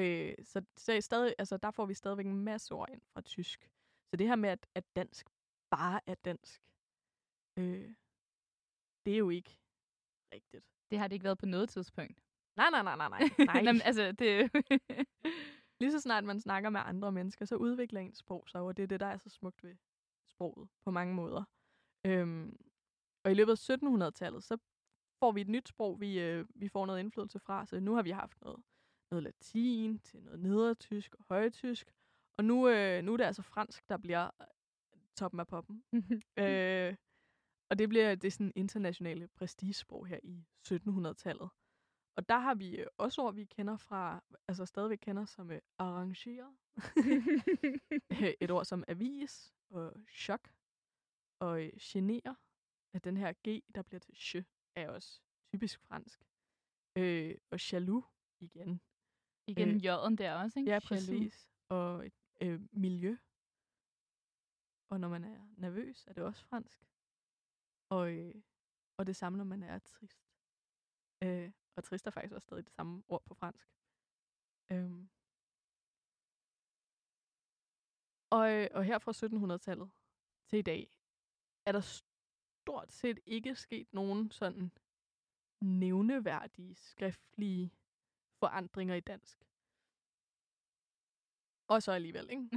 [0.00, 3.70] øh, så, så stadig, altså, der får vi stadigvæk en masse ord ind fra tysk.
[4.10, 5.26] Så det her med, at, at dansk
[5.70, 6.62] bare er dansk,
[7.58, 7.94] øh,
[9.06, 9.58] det er jo ikke
[10.34, 10.64] rigtigt.
[10.90, 12.20] det har det ikke været på noget tidspunkt.
[12.56, 13.20] Nej, nej, nej, nej, nej.
[13.52, 13.62] nej.
[13.62, 14.50] Nå, men altså, det...
[15.80, 18.82] Lige så snart man snakker med andre mennesker, så udvikler ens sprog sig, og det
[18.82, 19.76] er det, der er så smukt ved
[20.28, 21.44] sproget på mange måder.
[22.06, 22.56] Øhm,
[23.24, 24.56] og i løbet af 1700-tallet, så
[25.18, 27.66] får vi et nyt sprog, vi, øh, vi får noget indflydelse fra.
[27.66, 28.62] Så nu har vi haft noget,
[29.10, 31.92] noget latin til noget nedertysk og højtysk.
[32.38, 34.30] Og nu, øh, nu er det altså fransk, der bliver
[35.16, 35.84] toppen af poppen.
[36.42, 36.96] øh,
[37.70, 41.50] og det bliver det sådan internationale prestigesprog her i 1700-tallet.
[42.16, 45.60] Og der har vi øh, også ord, vi kender fra, altså stadigvæk kender som øh,
[45.78, 46.54] arrangeret.
[46.96, 47.28] Øh,
[48.40, 50.50] Et ord som avis og chok
[51.40, 52.36] og øh, genere.
[52.92, 55.20] At den her G, der bliver til je, er også
[55.54, 56.24] typisk fransk.
[56.96, 58.04] Øh, og jaloux
[58.40, 58.80] igen.
[59.46, 60.70] Igen Øh, jøden der også, ikke?
[60.70, 60.88] Ja, Jaloux.
[60.88, 61.48] præcis.
[61.68, 63.16] Og et øh, miljø.
[64.90, 66.86] Og når man er nervøs, er det også fransk.
[67.88, 68.34] Og, øh,
[68.96, 70.26] og det samme, når man er trist.
[71.22, 73.68] Øh, og trist er faktisk også stadig det samme ord på fransk.
[74.72, 75.10] Øhm.
[78.30, 79.90] Og, øh, og her fra 1700-tallet
[80.48, 80.98] til i dag,
[81.66, 81.80] er der
[82.62, 84.70] stort set ikke sket nogen sådan
[85.60, 87.72] nævneværdige skriftlige
[88.38, 89.38] forandringer i dansk.
[91.68, 92.48] Og så alligevel, ikke?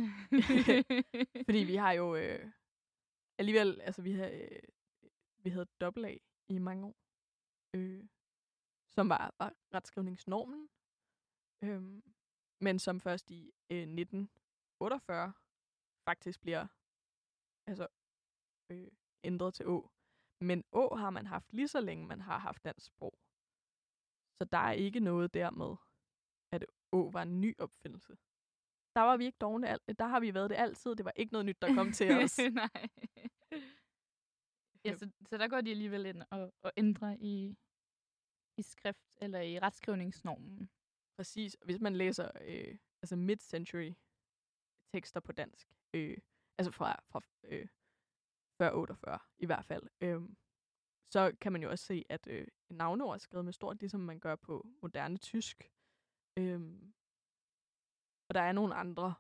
[1.47, 2.51] Fordi vi har jo øh,
[3.38, 4.60] alligevel, altså vi har, øh,
[5.38, 6.95] vi havde dobbelt A i mange år,
[7.74, 8.04] øh,
[8.89, 10.70] som var, var retskrivningsnormen,
[11.64, 12.01] øh,
[12.60, 15.34] men som først i øh, 1948
[16.06, 16.68] faktisk bliver
[17.68, 17.88] altså
[18.70, 18.91] øh,
[19.24, 19.93] ændret til Å.
[20.42, 23.14] Men Å har man haft lige så længe, man har haft dansk sprog.
[24.42, 25.76] Så der er ikke noget der med,
[26.52, 28.18] at Å var en ny opfindelse.
[28.96, 29.78] Der var vi ikke dogne.
[30.00, 30.96] Der har vi været det altid.
[30.96, 32.38] Det var ikke noget nyt, der kom til os.
[32.38, 32.88] Nej.
[34.86, 37.56] Ja, så, så der går de alligevel ind og, og ændrer i,
[38.58, 40.70] i skrift eller i retskrivningsnormen.
[41.18, 41.58] Præcis.
[41.66, 43.94] Hvis man læser øh, altså mid-century
[44.94, 46.18] tekster på dansk, øh,
[46.58, 47.68] altså fra, fra øh,
[48.58, 50.38] før 48 i hvert fald, Øhm,
[51.12, 54.20] så kan man jo også se, at øh, navneord er skrevet med stort, ligesom man
[54.20, 55.72] gør på moderne tysk.
[56.38, 56.93] Øhm,
[58.30, 59.14] og der er nogle andre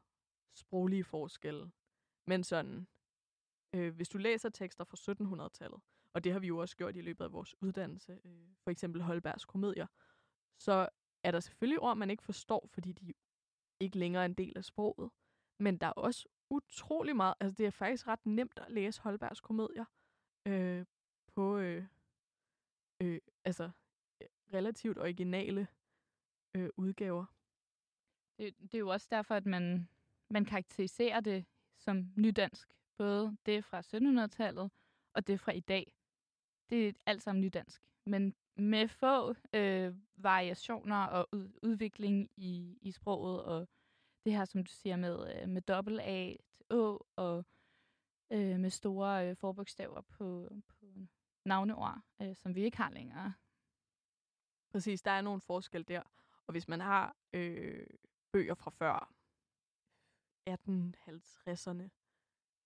[0.55, 1.71] sproglige forskelle.
[2.27, 2.87] Men sådan,
[3.75, 5.81] øh, hvis du læser tekster fra 1700-tallet,
[6.13, 9.01] og det har vi jo også gjort i løbet af vores uddannelse, øh, for eksempel
[9.01, 9.87] Holbergs komedier,
[10.59, 10.89] så
[11.23, 13.13] er der selvfølgelig ord, man ikke forstår, fordi de
[13.79, 15.11] ikke længere er en del af sproget.
[15.59, 19.41] Men der er også utrolig meget, altså det er faktisk ret nemt at læse Holbergs
[19.41, 19.85] komedier
[20.45, 20.85] øh,
[21.35, 21.85] på øh,
[23.01, 23.69] øh, altså
[24.21, 25.67] øh, relativt originale
[26.55, 27.25] øh, udgaver.
[28.37, 29.89] Det, det er jo også derfor, at man,
[30.29, 31.45] man karakteriserer det
[31.77, 32.69] som nydansk.
[32.97, 34.71] Både det fra 1700-tallet
[35.13, 35.93] og det fra i dag.
[36.69, 37.81] Det er alt sammen nydansk.
[38.05, 43.67] Men med få øh, variationer og ud, udvikling i, i sproget, og
[44.25, 47.45] det her, som du siger, med, øh, med dobbelt A til Å, og
[48.31, 50.85] øh, med store øh, forbogstaver på, på
[51.45, 53.33] navneord, øh, som vi ikke har længere.
[54.71, 56.01] Præcis, der er nogle forskel der.
[56.47, 57.87] Og hvis man har øh,
[58.31, 59.13] bøger fra før
[60.49, 61.89] 1850'erne,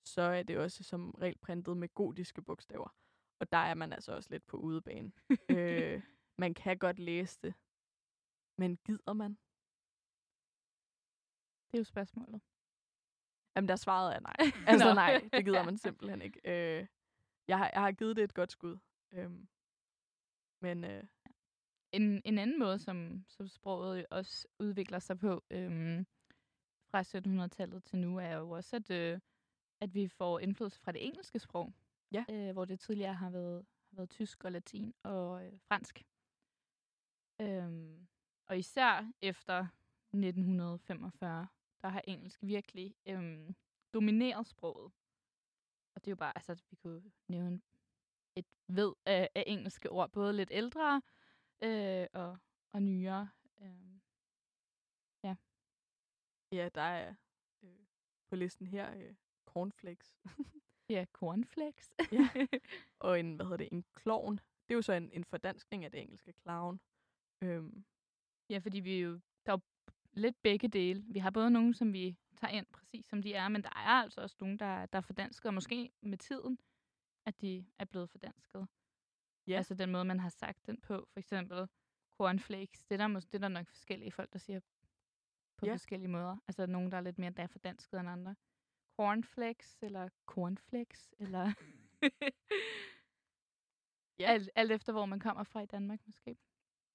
[0.05, 2.95] så er det også som regel printet med gotiske bogstaver.
[3.39, 5.11] Og der er man altså også lidt på udebane.
[5.49, 6.03] øh,
[6.37, 7.53] man kan godt læse det,
[8.57, 9.37] men gider man?
[11.71, 12.41] Det er jo spørgsmålet.
[13.55, 14.35] Jamen, der svaret er nej.
[14.67, 16.41] Altså nej, det gider man simpelthen ikke.
[16.45, 16.87] Øh,
[17.47, 18.77] jeg, har, jeg har givet det et godt skud.
[19.13, 19.47] Øhm,
[20.61, 21.03] men øh,
[21.91, 26.05] en, en anden måde, som, som sproget også udvikler sig på øhm,
[26.91, 29.19] fra 1700-tallet til nu, er jo også, at, øh,
[29.81, 31.73] at vi får indflydelse fra det engelske sprog.
[32.11, 32.25] Ja.
[32.29, 36.03] Øh, hvor det tidligere har været, har været tysk og latin og øh, fransk.
[37.41, 38.07] Øhm,
[38.47, 39.67] og især efter
[40.13, 41.47] 1945,
[41.81, 43.55] der har engelsk virkelig øhm,
[43.93, 44.91] domineret sproget.
[45.95, 47.61] Og det er jo bare, altså, vi kunne nævne
[48.35, 51.01] et ved af, af engelske ord, både lidt ældre
[51.63, 52.37] øh, og,
[52.71, 53.29] og nyere.
[53.61, 53.99] Øh,
[55.23, 55.35] ja.
[56.51, 57.15] Ja, der er
[57.63, 57.85] øh,
[58.29, 59.15] på listen her øh,
[59.45, 60.19] cornflakes.
[60.95, 61.93] ja, cornflakes.
[62.11, 62.47] ja.
[62.99, 64.37] Og en, hvad hedder det, en klovn.
[64.37, 66.79] Det er jo så en, en fordanskning af det engelske clown.
[67.43, 67.85] Øhm.
[68.49, 69.11] Ja, fordi vi jo,
[69.45, 69.61] der er jo
[70.17, 71.03] lidt begge dele.
[71.07, 74.03] Vi har både nogen, som vi tager ind præcis som de er, men der er
[74.03, 76.59] altså også nogen, der, der er fordansket, og måske med tiden,
[77.25, 78.67] at de er blevet fordansket.
[79.47, 79.57] Ja.
[79.57, 81.07] Altså den måde, man har sagt den på.
[81.13, 81.67] For eksempel
[82.17, 82.85] cornflakes.
[82.85, 84.59] Det er der, det er der nok forskellige folk, der siger
[85.57, 85.73] på ja.
[85.73, 86.37] forskellige måder.
[86.47, 88.35] Altså nogen, der er lidt mere der er fordansket end andre.
[88.95, 91.53] Cornflakes, eller cornflakes, eller...
[94.19, 94.25] ja.
[94.25, 96.37] alt, alt efter, hvor man kommer fra i Danmark, måske.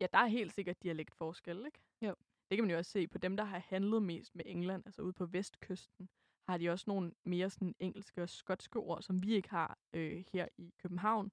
[0.01, 1.81] Ja, der er helt sikkert dialektforskel, ikke?
[2.01, 2.15] Jo.
[2.53, 5.03] Det kan man jo også se på dem, der har handlet mest med England, altså
[5.03, 6.09] ude på vestkysten,
[6.49, 10.25] har de også nogle mere sådan engelske og skotske ord, som vi ikke har øh,
[10.33, 11.33] her i København.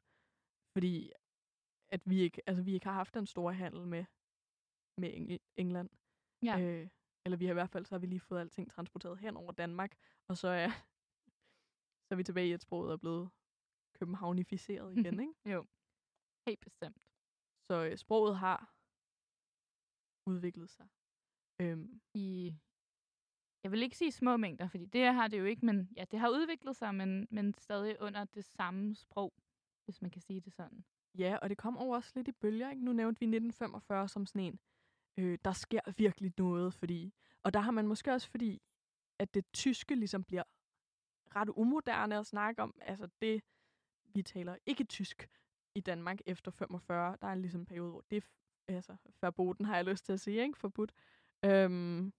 [0.73, 1.11] Fordi
[1.89, 4.05] at vi ikke, altså, vi ikke har haft en stor handel med,
[4.97, 5.89] med Eng- England.
[6.43, 6.59] Ja.
[6.59, 6.89] Øh,
[7.25, 9.51] eller vi har i hvert fald, så har vi lige fået alting transporteret hen over
[9.51, 9.95] Danmark,
[10.27, 10.69] og så er,
[12.05, 13.29] så er vi tilbage i, at sproget er blevet
[13.93, 15.33] københavnificeret igen, ikke?
[15.45, 15.65] jo,
[16.47, 17.03] helt bestemt.
[17.67, 18.75] Så øh, sproget har
[20.25, 20.89] udviklet sig.
[21.61, 22.01] Øhm.
[22.13, 22.55] I,
[23.63, 26.19] jeg vil ikke sige små mængder, fordi det har det jo ikke, men ja, det
[26.19, 29.33] har udviklet sig, men, men stadig under det samme sprog,
[29.85, 30.85] hvis man kan sige det sådan.
[31.17, 32.85] Ja, og det kom over også lidt i bølger, ikke?
[32.85, 34.59] Nu nævnte vi 1945 som sådan en,
[35.17, 37.13] øh, der sker virkelig noget, fordi...
[37.43, 38.61] Og der har man måske også fordi,
[39.19, 40.43] at det tyske ligesom bliver
[41.35, 42.73] ret umoderne at snakke om.
[42.81, 43.43] Altså det,
[44.13, 45.29] vi taler ikke tysk
[45.75, 47.17] i Danmark efter 45.
[47.21, 48.23] Der er ligesom en periode, hvor det
[48.67, 50.57] altså, forboden, har jeg lyst til at sige, ikke?
[50.57, 50.93] Forbudt.
[51.45, 52.13] Øhm,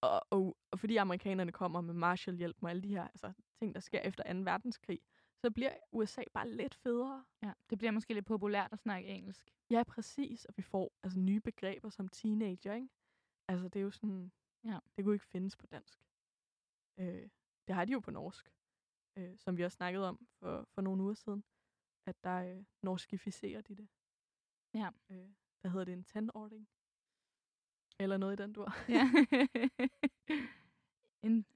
[0.00, 3.80] og, og, og fordi amerikanerne kommer med Marshallhjælp og alle de her altså, ting, der
[3.80, 4.40] sker efter 2.
[4.40, 5.00] verdenskrig,
[5.40, 7.24] så bliver USA bare lidt federe.
[7.42, 9.50] Ja, det bliver måske lidt populært at snakke engelsk.
[9.70, 10.44] Ja, præcis.
[10.44, 12.88] Og vi får altså nye begreber som teenager, ikke?
[13.48, 14.32] Altså, det er jo sådan...
[14.64, 14.78] Ja.
[14.96, 16.06] Det kunne ikke findes på dansk.
[16.98, 17.28] Øh,
[17.66, 18.52] det har de jo på norsk.
[19.16, 21.44] Øh, som vi også snakkede om for, for nogle uger siden.
[22.06, 23.88] At der øh, norskificerer de det.
[24.74, 24.90] Ja.
[25.10, 25.28] Øh,
[25.60, 25.92] hvad hedder det?
[25.92, 26.68] En tenåring?
[28.00, 28.72] Eller noget i den dur.
[28.88, 29.02] ja.
[31.26, 31.46] en,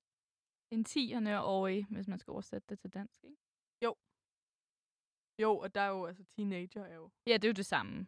[0.70, 3.36] en tierne årig, hvis man skal oversætte det til dansk, ikke?
[3.84, 3.96] Jo.
[5.42, 7.10] Jo, og der er jo, altså teenager er jo...
[7.26, 8.06] Ja, det er jo det samme.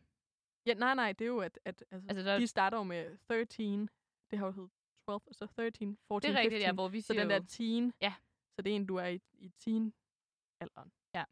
[0.66, 2.38] Ja, nej, nej, det er jo, at, at altså, altså der...
[2.38, 3.88] de starter jo med 13.
[4.30, 4.70] Det har jo heddet
[5.08, 7.92] 12, så 13, 14, Det er rigtigt, ja, hvor vi siger Så den der teen,
[8.00, 8.14] ja.
[8.54, 10.90] så det er en, du er i, i teen-alderen.
[11.14, 11.24] Ja.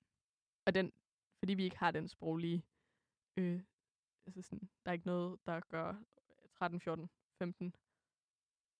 [0.66, 0.92] Og den,
[1.38, 2.64] fordi vi ikke har den sproglige,
[3.38, 3.60] øh,
[4.26, 6.02] altså sådan, der er ikke noget, der gør
[6.58, 7.74] 13, 14, 15.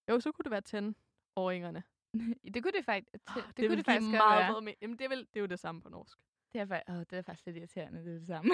[0.09, 0.97] Jo, så kunne det være 10
[1.37, 1.83] åringerne.
[2.55, 3.13] det kunne det faktisk.
[3.13, 4.61] Det, det, det kunne det faktisk meget være.
[4.61, 4.75] Med.
[4.83, 6.19] Jamen, det er, vel, det er jo det samme på norsk.
[6.53, 8.51] Det er, åh, det er faktisk lidt irriterende, det er det samme.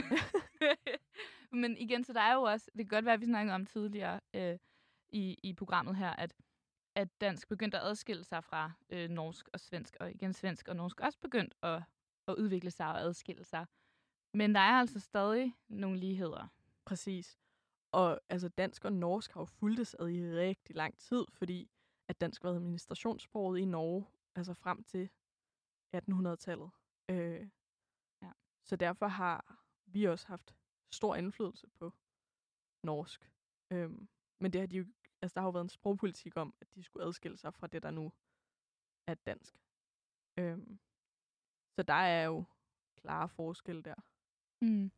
[1.62, 3.66] Men igen, så der er jo også, det kan godt være, at vi snakkede om
[3.66, 4.58] tidligere øh,
[5.08, 6.34] i, i programmet her, at,
[6.94, 10.76] at dansk begyndte at adskille sig fra øh, norsk og svensk, og igen svensk og
[10.76, 11.82] norsk også begyndt at,
[12.28, 13.66] at udvikle sig og adskille sig.
[14.34, 16.46] Men der er altså stadig nogle ligheder.
[16.84, 17.38] Præcis.
[17.92, 21.70] Og altså dansk og norsk har jo fulgtes ad i rigtig lang tid, fordi
[22.08, 25.10] at dansk var administrationssproget i Norge, altså frem til
[25.96, 26.70] 1800-tallet.
[27.10, 27.48] Øh,
[28.22, 28.32] Ja.
[28.64, 30.56] Så derfor har vi også haft
[30.92, 31.92] stor indflydelse på
[32.82, 33.32] norsk.
[33.72, 34.08] Øhm,
[34.40, 34.84] men det har de jo,
[35.22, 37.82] altså der har jo været en sprogpolitik om, at de skulle adskille sig fra det,
[37.82, 38.12] der nu
[39.06, 39.54] er dansk.
[40.38, 40.78] Øhm,
[41.76, 42.44] så der er jo
[42.96, 43.94] klare forskelle der.
[44.60, 44.90] Mm.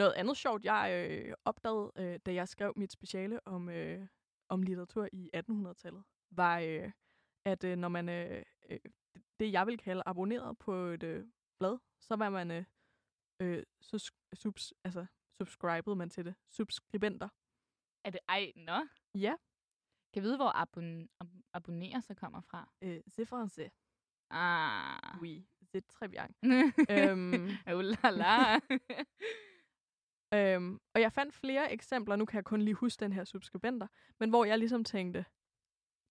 [0.00, 4.06] Noget andet sjovt, jeg øh, opdagede, øh, da jeg skrev mit speciale om, øh,
[4.48, 6.90] om litteratur i 1800-tallet, var, øh,
[7.44, 8.78] at øh, når man, øh, øh,
[9.40, 11.26] det jeg vil kalde abonneret på et øh,
[11.58, 12.64] blad, så var man, øh,
[13.42, 15.06] øh, så subs, altså,
[15.38, 16.34] subscribede man til det.
[16.50, 17.28] Subskribenter.
[18.04, 18.78] Er det ej, nå?
[19.14, 19.34] Ja.
[20.12, 22.72] Kan jeg vide, hvor abon- ab- abonnere så kommer fra?
[22.82, 23.70] Øh, c'est français.
[24.30, 25.20] Ah.
[25.22, 26.30] Oui, c'est très bien.
[26.94, 28.58] øhm, oh la la.
[30.34, 33.86] Øhm, og jeg fandt flere eksempler, nu kan jeg kun lige huske den her subskribenter,
[34.20, 35.24] men hvor jeg ligesom tænkte,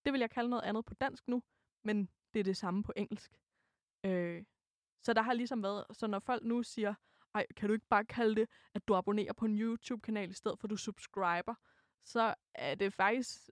[0.05, 1.43] det vil jeg kalde noget andet på dansk nu,
[1.84, 3.39] men det er det samme på engelsk.
[4.05, 4.43] Øh,
[5.03, 6.93] så der har ligesom været, så når folk nu siger,
[7.34, 10.59] ej, kan du ikke bare kalde det, at du abonnerer på en YouTube-kanal i stedet
[10.59, 11.55] for, at du subscriber,
[12.05, 13.49] så er det faktisk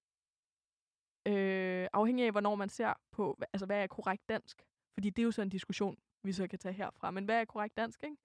[1.28, 4.66] øh, afhængig af, hvornår man ser på, altså hvad er korrekt dansk?
[4.94, 7.12] Fordi det er jo så en diskussion, vi så kan tage herfra.
[7.12, 8.18] Men hvad er korrekt dansk, ikke?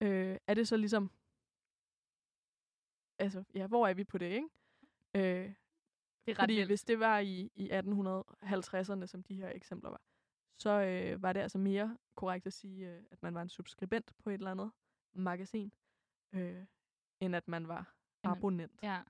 [0.00, 1.10] Øh, er det så ligesom
[3.20, 4.48] altså, ja, hvor er vi på det, ikke?
[5.14, 5.52] Øh, Det
[6.26, 6.68] er ret fordi vildt.
[6.68, 10.00] hvis det var i, i 1850'erne, som de her eksempler var,
[10.58, 14.12] så øh, var det altså mere korrekt at sige, øh, at man var en subskribent
[14.24, 14.70] på et eller andet
[15.12, 15.72] magasin,
[16.32, 16.64] øh,
[17.20, 17.94] end at man var
[18.24, 18.72] En- abonnent.
[18.82, 19.02] Ja.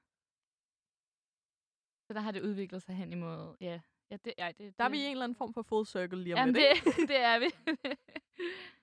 [2.07, 3.81] Så der har det udviklet sig hen imod, ja.
[4.11, 6.23] ja, det, ja det, Der er vi i en eller anden form for full circle
[6.23, 7.47] lige om Jamen, lidt, det, det er vi.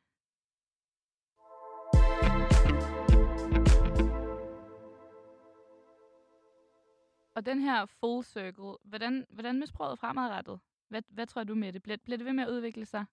[7.38, 10.60] Og den her full circle, hvordan, hvordan med sproget fremadrettet?
[10.88, 11.84] Hvad, hvad tror du med det?
[11.84, 13.06] Bliver, bliver det ved med at udvikle sig?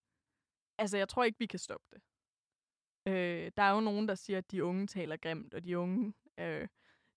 [0.78, 2.02] Altså, jeg tror ikke, vi kan stoppe det.
[3.08, 6.14] Øh, der er jo nogen, der siger, at de unge taler grimt, og de unge
[6.38, 6.68] øh,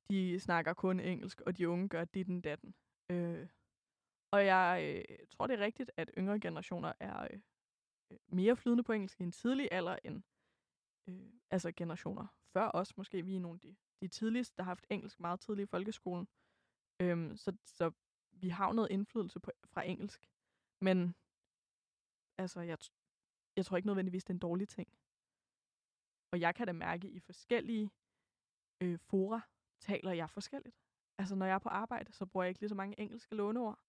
[0.09, 2.75] de snakker kun engelsk, og de unge gør ditten datten.
[3.11, 3.47] Øh,
[4.31, 7.39] og jeg øh, tror, det er rigtigt, at yngre generationer er øh,
[8.27, 10.23] mere flydende på engelsk i en tidlig alder end
[11.09, 12.97] øh, altså generationer før os.
[12.97, 15.71] Måske vi er nogle af de, de tidligste, der har haft engelsk meget tidligt i
[15.71, 16.27] folkeskolen.
[17.01, 17.91] Øh, så, så
[18.31, 20.29] vi har jo noget indflydelse på, fra engelsk.
[20.81, 21.15] Men
[22.37, 22.77] altså, jeg,
[23.55, 24.89] jeg tror ikke nødvendigvis, det er en dårlig ting.
[26.31, 27.91] Og jeg kan da mærke i forskellige
[28.81, 29.41] øh, fora,
[29.79, 30.75] taler jeg forskelligt.
[31.17, 33.79] Altså, når jeg er på arbejde, så bruger jeg ikke lige så mange engelske låneord.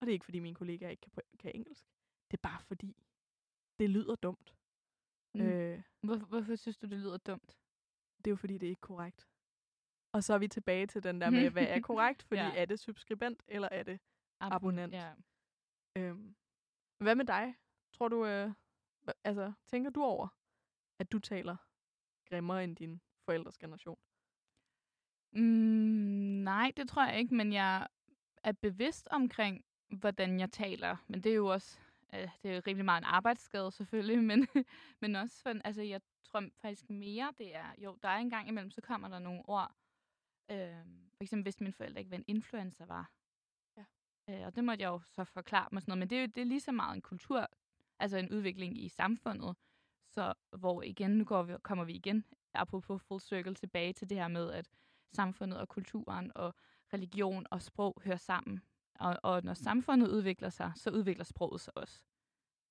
[0.00, 1.86] Og det er ikke, fordi mine kollegaer ikke kan, kan engelsk.
[2.30, 3.06] Det er bare fordi,
[3.78, 4.56] det lyder dumt.
[5.34, 5.40] Mm.
[5.40, 7.58] Øh, Hvorfor, hvorfor synes du, det lyder dumt?
[8.18, 9.28] det er jo fordi, det er ikke korrekt.
[10.14, 12.22] Og så er vi tilbage til den der med, hvad er korrekt?
[12.22, 12.52] Fordi Ja.
[12.56, 14.00] er det subskribent, eller er det
[14.40, 14.94] Abonnent.
[14.94, 15.12] Ja.
[15.96, 16.34] Øhm,
[16.98, 17.54] hvad med dig?
[17.92, 18.50] Tror du, øh,
[19.24, 20.28] altså, tænker du over,
[20.98, 21.56] at du taler
[22.28, 23.98] grimmere end din forældres generation?
[25.32, 27.88] Mm, nej, det tror jeg ikke, men jeg
[28.44, 30.96] er bevidst omkring, hvordan jeg taler.
[31.06, 31.78] Men det er jo også
[32.14, 34.48] øh, det er jo rimelig meget en arbejdsskade selvfølgelig, men,
[35.00, 38.48] men også for, altså, jeg tror faktisk mere, det er, jo, der er en gang
[38.48, 39.74] imellem, så kommer der nogle ord,
[40.50, 40.84] øh,
[41.16, 43.12] for eksempel hvis mine forældre ikke hvad en influencer var.
[43.76, 43.84] Ja.
[44.28, 46.26] Øh, og det måtte jeg jo så forklare mig sådan noget, men det er jo
[46.26, 47.46] det er lige så meget en kultur,
[47.98, 49.56] altså en udvikling i samfundet,
[50.08, 52.24] så hvor igen, nu går vi, kommer vi igen,
[52.54, 54.70] apropos full circle, tilbage til det her med, at
[55.12, 56.54] samfundet og kulturen og
[56.92, 58.60] religion og sprog hører sammen.
[59.00, 62.02] Og, og når samfundet udvikler sig, så udvikler sproget sig også.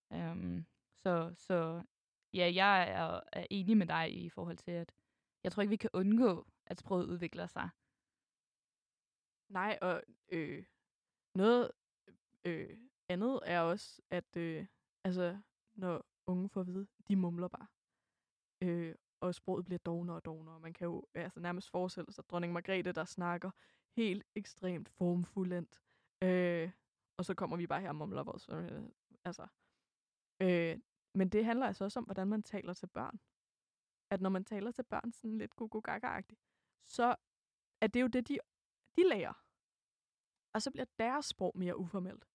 [0.10, 0.66] Um,
[1.04, 1.84] så, så
[2.34, 4.92] ja, jeg er, er enig med dig i forhold til, at
[5.44, 7.70] jeg tror ikke, vi kan undgå, at sproget udvikler sig.
[9.50, 10.66] Nej, og øh,
[11.36, 11.72] noget
[12.46, 12.78] øh,
[13.10, 14.66] andet er også, at øh,
[15.04, 15.40] altså,
[15.74, 17.68] når unge får at vide, de mumler bare.
[18.62, 20.60] Øh, og sproget bliver dognere og dognere.
[20.60, 23.52] Man kan jo altså, nærmest forestille sig dronning Margrethe, der snakker
[23.96, 25.82] helt ekstremt formfuldendt.
[26.24, 26.72] Øh,
[27.18, 28.50] og så kommer vi bare her og mumler vores...
[28.50, 28.84] Øh,
[29.26, 29.48] altså,
[30.42, 30.80] øh,
[31.16, 33.20] men det handler altså også om, hvordan man taler til børn.
[34.10, 36.22] At når man taler til børn sådan lidt gugu gaga
[36.86, 37.16] så
[37.82, 38.38] er det jo det, de,
[38.98, 39.34] de lærer.
[40.54, 42.26] Og så bliver deres sprog mere uformelt.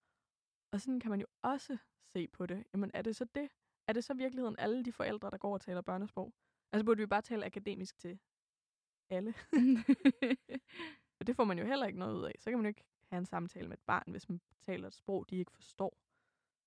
[0.72, 1.78] Og sådan kan man jo også
[2.12, 2.64] se på det.
[2.72, 3.50] Jamen, er det så det?
[3.88, 6.34] Er det så virkeligheden alle de forældre, der går og taler børnesprog?
[6.72, 8.18] Altså, burde vi bare tale akademisk til
[9.10, 9.34] alle?
[11.20, 12.34] Og det får man jo heller ikke noget ud af.
[12.38, 14.94] Så kan man jo ikke have en samtale med et barn, hvis man taler et
[14.94, 15.98] sprog, de ikke forstår.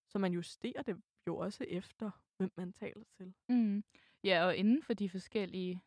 [0.07, 3.34] Så man justerer det jo også efter, hvem man taler til.
[3.49, 3.84] Mm.
[4.23, 5.82] Ja, og inden for de forskellige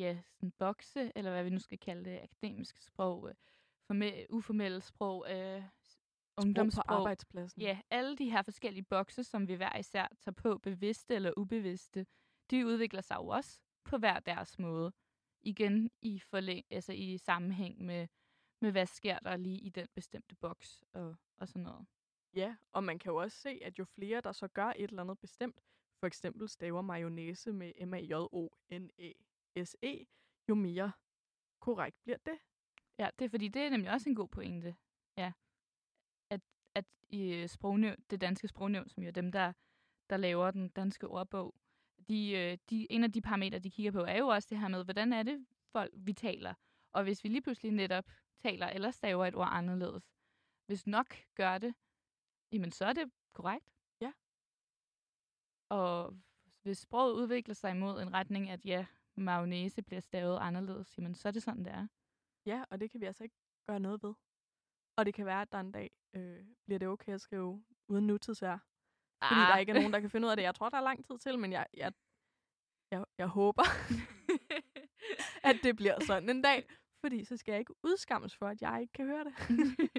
[0.00, 3.34] ja, sådan bokse, eller hvad vi nu skal kalde det, akademiske sprog, øh,
[3.86, 6.84] formel, uformelle sprog, øh, Sprog ungdomssprog.
[6.88, 7.62] på arbejdspladsen.
[7.62, 12.06] Ja, alle de her forskellige bokse, som vi hver især tager på, bevidste eller ubevidste,
[12.50, 14.92] de udvikler sig jo også på hver deres måde.
[15.42, 18.08] Igen i, forlæng, altså i sammenhæng med,
[18.60, 21.86] med, hvad sker der lige i den bestemte boks og, og sådan noget.
[22.34, 25.02] Ja, og man kan jo også se, at jo flere, der så gør et eller
[25.02, 25.60] andet bestemt,
[26.00, 27.72] for eksempel staver mayonnaise med
[29.56, 30.06] M-A-J-O-N-A-S-E,
[30.48, 30.92] jo mere
[31.60, 32.38] korrekt bliver det.
[32.98, 34.76] Ja, det er fordi, det er nemlig også en god pointe.
[35.16, 35.32] Ja.
[36.30, 36.40] At,
[36.74, 39.52] at i sprognævn, det danske sprognævn, som jo er dem, der,
[40.10, 41.54] der laver den danske ordbog,
[42.08, 44.68] de, øh, de, en af de parametre, de kigger på, er jo også det her
[44.68, 46.54] med, hvordan er det folk, vi taler.
[46.92, 48.04] Og hvis vi lige pludselig netop
[48.38, 50.12] taler eller staver et ord anderledes,
[50.66, 51.74] hvis nok gør det,
[52.52, 53.66] jamen så er det korrekt.
[54.00, 54.12] Ja.
[55.68, 56.16] Og
[56.62, 58.86] hvis sproget udvikler sig imod en retning, at ja,
[59.16, 61.86] mayonnaise bliver stavet anderledes, jamen så er det sådan, det er.
[62.46, 63.36] Ja, og det kan vi altså ikke
[63.66, 64.14] gøre noget ved.
[64.96, 68.06] Og det kan være, at der en dag øh, bliver det okay at skrive uden
[68.06, 68.58] nutidsvær.
[69.28, 70.42] Fordi der ikke er nogen, der kan finde ud af det.
[70.42, 71.92] Jeg tror, der er lang tid til, men jeg, jeg,
[72.90, 73.62] jeg, jeg håber,
[75.48, 76.68] at det bliver sådan en dag.
[77.00, 79.34] Fordi så skal jeg ikke udskammes for, at jeg ikke kan høre det.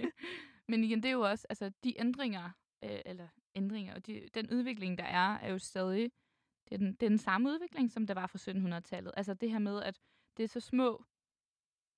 [0.70, 2.52] Men igen, det er jo også, altså de ændringer,
[2.84, 6.12] øh, eller ændringer, og de, den udvikling, der er, er jo stadig,
[6.72, 9.14] det er, den, det er den samme udvikling, som der var fra 1700-tallet.
[9.18, 10.00] Altså det her med, at
[10.38, 11.06] det er så små,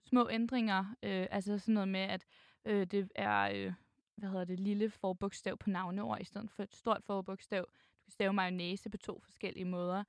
[0.05, 2.26] små ændringer, øh, altså sådan noget med, at
[2.65, 3.74] øh, det er, øh,
[4.15, 7.65] hvad hedder det, lille forbogstav på navneord, i stedet for et stort forbogstav.
[7.71, 10.03] Du kan stave mayonnaise på to forskellige måder.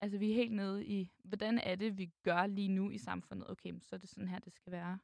[0.00, 3.50] Altså vi er helt nede i, hvordan er det, vi gør lige nu i samfundet?
[3.50, 4.98] Okay, så er det sådan her, det skal være.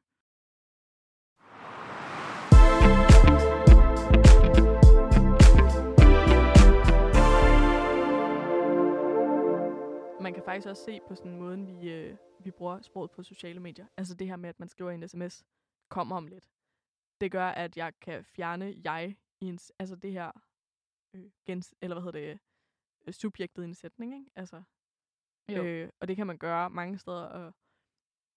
[10.21, 13.59] Man kan faktisk også se på sådan måde, vi, øh, vi bruger sproget på sociale
[13.59, 13.87] medier.
[13.97, 15.43] Altså det her med, at man skriver en sms,
[15.89, 16.49] kommer om lidt.
[17.21, 20.31] Det gør, at jeg kan fjerne jeg i en, altså det her,
[21.13, 22.39] øh, gens, eller hvad hedder det,
[23.07, 24.31] øh, subjektet i en sætning, ikke?
[24.35, 24.63] Altså,
[25.49, 25.63] Jo.
[25.63, 27.23] Øh, og det kan man gøre mange steder.
[27.23, 27.53] Og,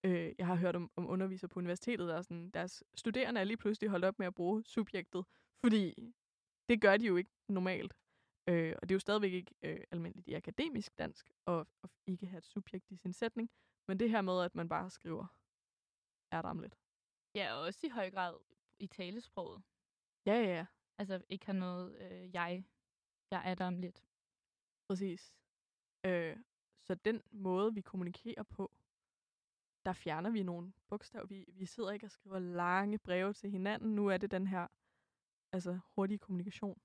[0.04, 3.44] øh, jeg har hørt om, om undervisere på universitetet, der er sådan, deres studerende er
[3.44, 5.24] lige pludselig holdt op med at bruge subjektet,
[5.60, 6.12] fordi
[6.68, 7.94] det gør de jo ikke normalt.
[8.48, 12.26] Øh, og det er jo stadigvæk ikke øh, almindeligt i akademisk dansk at, at ikke
[12.26, 13.50] have et subjekt i sin sætning.
[13.88, 15.26] Men det her med, at man bare skriver,
[16.30, 16.78] er der om lidt.
[17.34, 18.38] Ja, og også i høj grad
[18.78, 19.62] i talesproget.
[20.26, 20.66] Ja, ja, ja.
[20.98, 22.64] Altså ikke har noget øh, jeg.
[23.30, 24.04] Jeg er der om lidt.
[24.88, 25.34] Præcis.
[26.06, 26.36] Øh,
[26.82, 28.72] så den måde, vi kommunikerer på,
[29.84, 31.26] der fjerner vi nogle bogstaver.
[31.26, 33.94] Vi, vi sidder ikke og skriver lange breve til hinanden.
[33.94, 34.66] Nu er det den her
[35.52, 36.80] altså, hurtige kommunikation.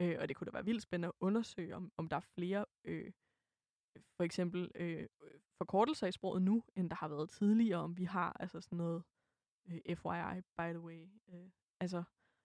[0.00, 2.64] Øh, og det kunne da være vildt spændende at undersøge, om, om der er flere
[2.84, 3.12] øh,
[4.16, 5.08] for eksempel øh,
[5.58, 9.02] forkortelser i sproget nu, end der har været tidligere, om vi har altså sådan noget
[9.68, 11.08] øh, FYI, by the way.
[11.28, 12.02] Øh, altså,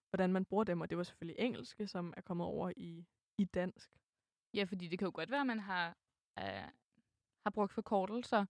[0.10, 3.06] hvordan man bruger dem, og det var selvfølgelig engelske, som er kommet over i,
[3.38, 3.92] i dansk.
[4.54, 5.98] Ja, fordi det kan jo godt være, at man har,
[6.40, 6.72] øh,
[7.46, 8.46] har brugt forkortelser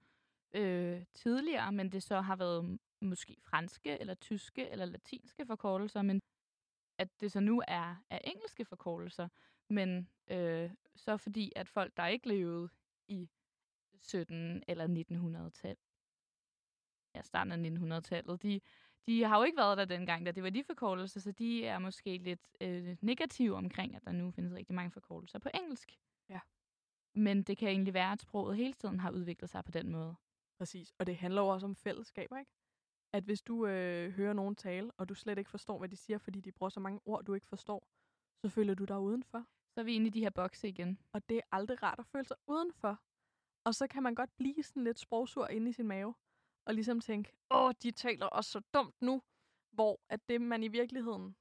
[0.56, 6.22] øh, tidligere, men det så har været måske franske, eller tyske, eller latinske forkortelser, men
[7.00, 9.28] at det så nu er, er engelske forkortelser,
[9.70, 12.70] men øh, så fordi, at folk, der ikke levede
[13.08, 13.30] i
[14.02, 15.78] 17 eller 1900-tal,
[17.16, 18.62] ja, starten af 1900-tallet, de,
[19.06, 21.80] de har jo ikke været der dengang, da det var de forkortelser, så de er
[21.80, 26.00] måske lidt øh, negative omkring, at der nu findes rigtig mange forkortelser på engelsk.
[26.30, 26.40] Ja.
[27.14, 30.16] Men det kan egentlig være, at sproget hele tiden har udviklet sig på den måde.
[30.58, 32.52] Præcis, og det handler jo også om fællesskaber, ikke?
[33.14, 36.18] At hvis du øh, hører nogen tale, og du slet ikke forstår, hvad de siger,
[36.18, 37.88] fordi de bruger så mange ord, du ikke forstår,
[38.42, 39.46] så føler du dig udenfor.
[39.74, 41.00] Så er vi inde i de her bokse igen.
[41.14, 43.00] Og det er aldrig rart at føle sig udenfor.
[43.68, 46.16] Og så kan man godt blive sådan lidt sprogsur inde i sin mave,
[46.66, 49.22] og ligesom tænke, åh, de taler også så dumt nu,
[49.72, 51.36] hvor at det, man i virkeligheden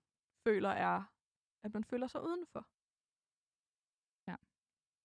[0.46, 1.02] føler, er,
[1.64, 2.66] at man føler sig udenfor.
[4.30, 4.36] Ja.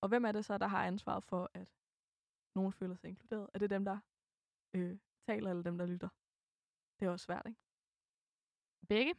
[0.01, 1.67] Og hvem er det så, der har ansvaret for, at
[2.55, 3.49] nogen føler sig inkluderet?
[3.53, 3.97] Er det dem, der
[4.75, 6.09] øh, taler, eller dem, der lytter?
[7.03, 7.59] Det er også svært, ikke?
[8.87, 9.13] Begge?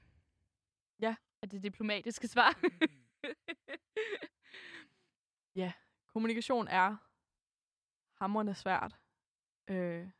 [1.00, 1.16] Ja.
[1.42, 2.54] Er det diplomatiske svar?
[6.14, 6.96] Kommunikation er
[8.22, 8.96] hamrende svært.
[9.68, 10.10] Øh,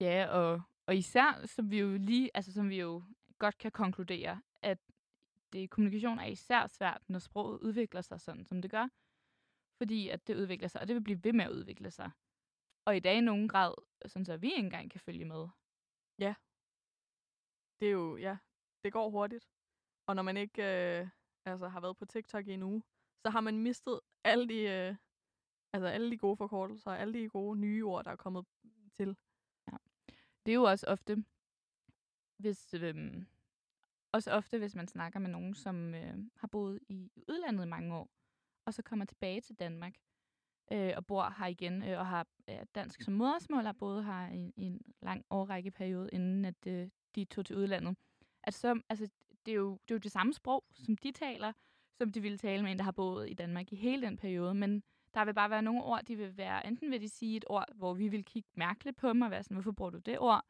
[0.00, 3.04] ja, og, og især, som vi jo lige, altså som vi jo
[3.38, 4.78] godt kan konkludere, at
[5.52, 8.88] det, kommunikation er især svært, når sproget udvikler sig sådan, som det gør.
[9.78, 12.10] Fordi at det udvikler sig, og det vil blive ved med at udvikle sig.
[12.84, 13.74] Og i dag i nogen grad,
[14.06, 15.48] sådan så vi ikke engang kan følge med
[17.80, 18.36] det er jo, ja,
[18.84, 19.48] det går hurtigt.
[20.06, 21.08] Og når man ikke øh,
[21.44, 22.82] altså, har været på TikTok i en uge,
[23.22, 24.96] så har man mistet alle de, øh,
[25.72, 28.46] altså, alle de gode forkortelser, alle de gode nye ord, der er kommet
[28.92, 29.16] til.
[29.72, 29.76] Ja.
[30.46, 31.24] Det er jo også ofte,
[32.36, 33.26] hvis, øhm,
[34.12, 37.94] også ofte, hvis man snakker med nogen, som øh, har boet i udlandet i mange
[37.94, 38.10] år,
[38.66, 39.94] og så kommer tilbage til Danmark,
[40.72, 44.30] øh, og bor her igen, øh, og har øh, dansk som modersmål, har boet her
[44.32, 47.96] i, i en lang årrække periode, inden at øh, de tog til udlandet.
[48.42, 49.08] At så, altså,
[49.46, 51.52] det, er jo, det er jo det samme sprog, som de taler,
[51.98, 54.54] som de ville tale med en, der har boet i Danmark i hele den periode,
[54.54, 54.82] men
[55.14, 57.64] der vil bare være nogle ord, de vil være, enten vil de sige et ord,
[57.74, 60.44] hvor vi vil kigge mærkeligt på dem, og være sådan, hvorfor bruger du det ord?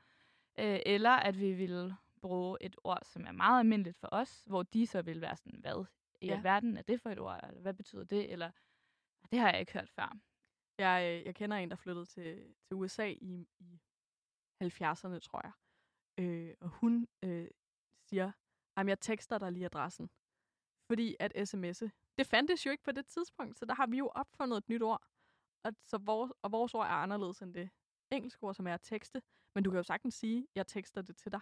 [0.59, 4.63] Øh, eller at vi vil bruge et ord, som er meget almindeligt for os, hvor
[4.63, 5.85] de så vil være sådan, hvad
[6.21, 6.35] i Ja.
[6.35, 6.41] ja.
[6.41, 8.51] verden er det for et ord, eller hvad betyder det, eller
[9.31, 10.19] det har jeg ikke hørt før.
[10.79, 13.81] Jeg, øh, jeg kender en, der flyttede til, til USA i, i
[14.63, 15.53] 70'erne, tror jeg.
[16.19, 17.49] Øh, og hun øh,
[18.09, 18.33] siger,
[18.77, 20.11] at jeg tekster dig lige adressen.
[20.91, 24.09] Fordi at sms'e, det fandtes jo ikke på det tidspunkt, så der har vi jo
[24.15, 25.03] opfundet et nyt ord.
[25.65, 27.71] Og, så vores, og vores ord er anderledes end det
[28.11, 29.23] engelske ord, som er at tekste.
[29.55, 31.41] Men du kan jo sagtens sige, jeg tekster det til dig.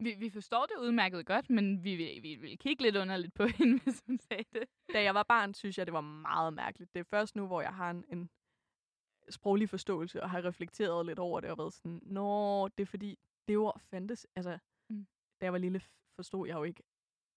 [0.00, 3.46] Vi, vi forstår det udmærket godt, men vi vil, vi vil kigge lidt underligt på
[3.58, 4.64] hende, hvis hun sagde det.
[4.92, 6.94] Da jeg var barn, synes jeg, det var meget mærkeligt.
[6.94, 8.30] Det er først nu, hvor jeg har en, en
[9.30, 13.18] sproglig forståelse og har reflekteret lidt over det og været sådan, nå, det er fordi,
[13.48, 14.26] det ord fandtes.
[14.36, 14.58] Altså,
[14.90, 15.06] Mm.
[15.40, 15.82] da jeg var lille,
[16.16, 16.82] forstod jeg jo ikke,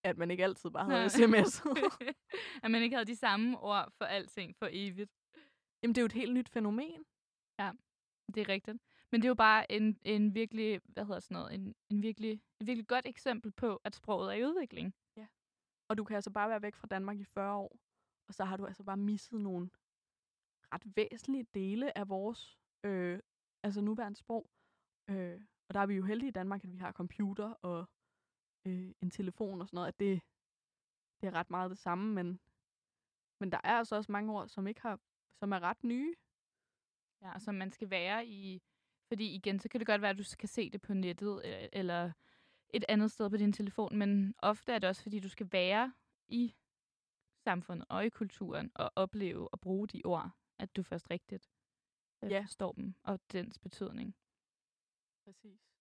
[0.03, 1.61] at man ikke altid bare havde sms.
[2.64, 5.11] at man ikke havde de samme ord for alting for evigt.
[5.84, 7.05] Jamen, det er jo et helt nyt fænomen.
[8.36, 8.78] Det er rigtigt.
[9.14, 12.34] Men det er jo bare en, en virkelig, hvad hedder sådan noget, en, en virkelig,
[12.59, 14.95] et virkelig godt eksempel på, at sproget er i udvikling.
[15.89, 17.78] Og du kan altså bare være væk fra Danmark i 40 år,
[18.28, 19.70] og så har du altså bare misset nogle
[20.74, 23.20] ret væsentlige dele af vores øh,
[23.64, 24.49] altså nuværende sprog.
[25.09, 27.86] Øh, og der er vi jo heldige i Danmark, at vi har computer og
[28.68, 30.22] øh, en telefon og sådan noget, at det,
[31.22, 32.39] det er ret meget det samme, men,
[33.39, 34.99] men der er altså også mange ord, som ikke har,
[35.39, 36.16] som er ret nye.
[37.22, 38.61] Ja, og som man skal være i.
[39.14, 41.70] Fordi igen, så kan det godt være, at du kan se det på nettet, øh,
[41.74, 42.11] eller
[42.70, 45.93] et andet sted på din telefon, men ofte er det også, fordi du skal være
[46.28, 46.53] i
[47.43, 51.51] samfundet og i kulturen, og opleve og bruge de ord, at du først rigtigt
[52.24, 52.41] øh, Ja.
[52.41, 54.16] forstår dem, og dens betydning.
[55.26, 55.72] Præcis.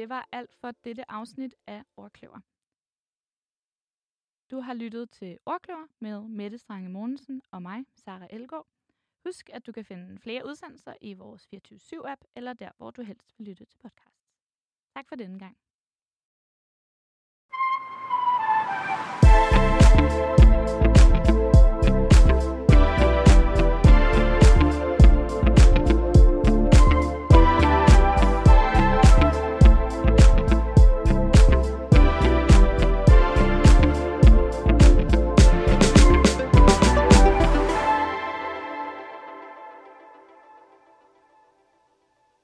[0.00, 2.40] Det var alt for dette afsnit af Orkløver.
[4.50, 8.66] Du har lyttet til Orkløver med Mette Strange Mogensen og mig, Sara Elgaard.
[9.24, 13.34] Husk, at du kan finde flere udsendelser i vores 24-7-app, eller der, hvor du helst
[13.38, 14.28] vil lytte til podcasts.
[14.94, 15.56] Tak for denne gang.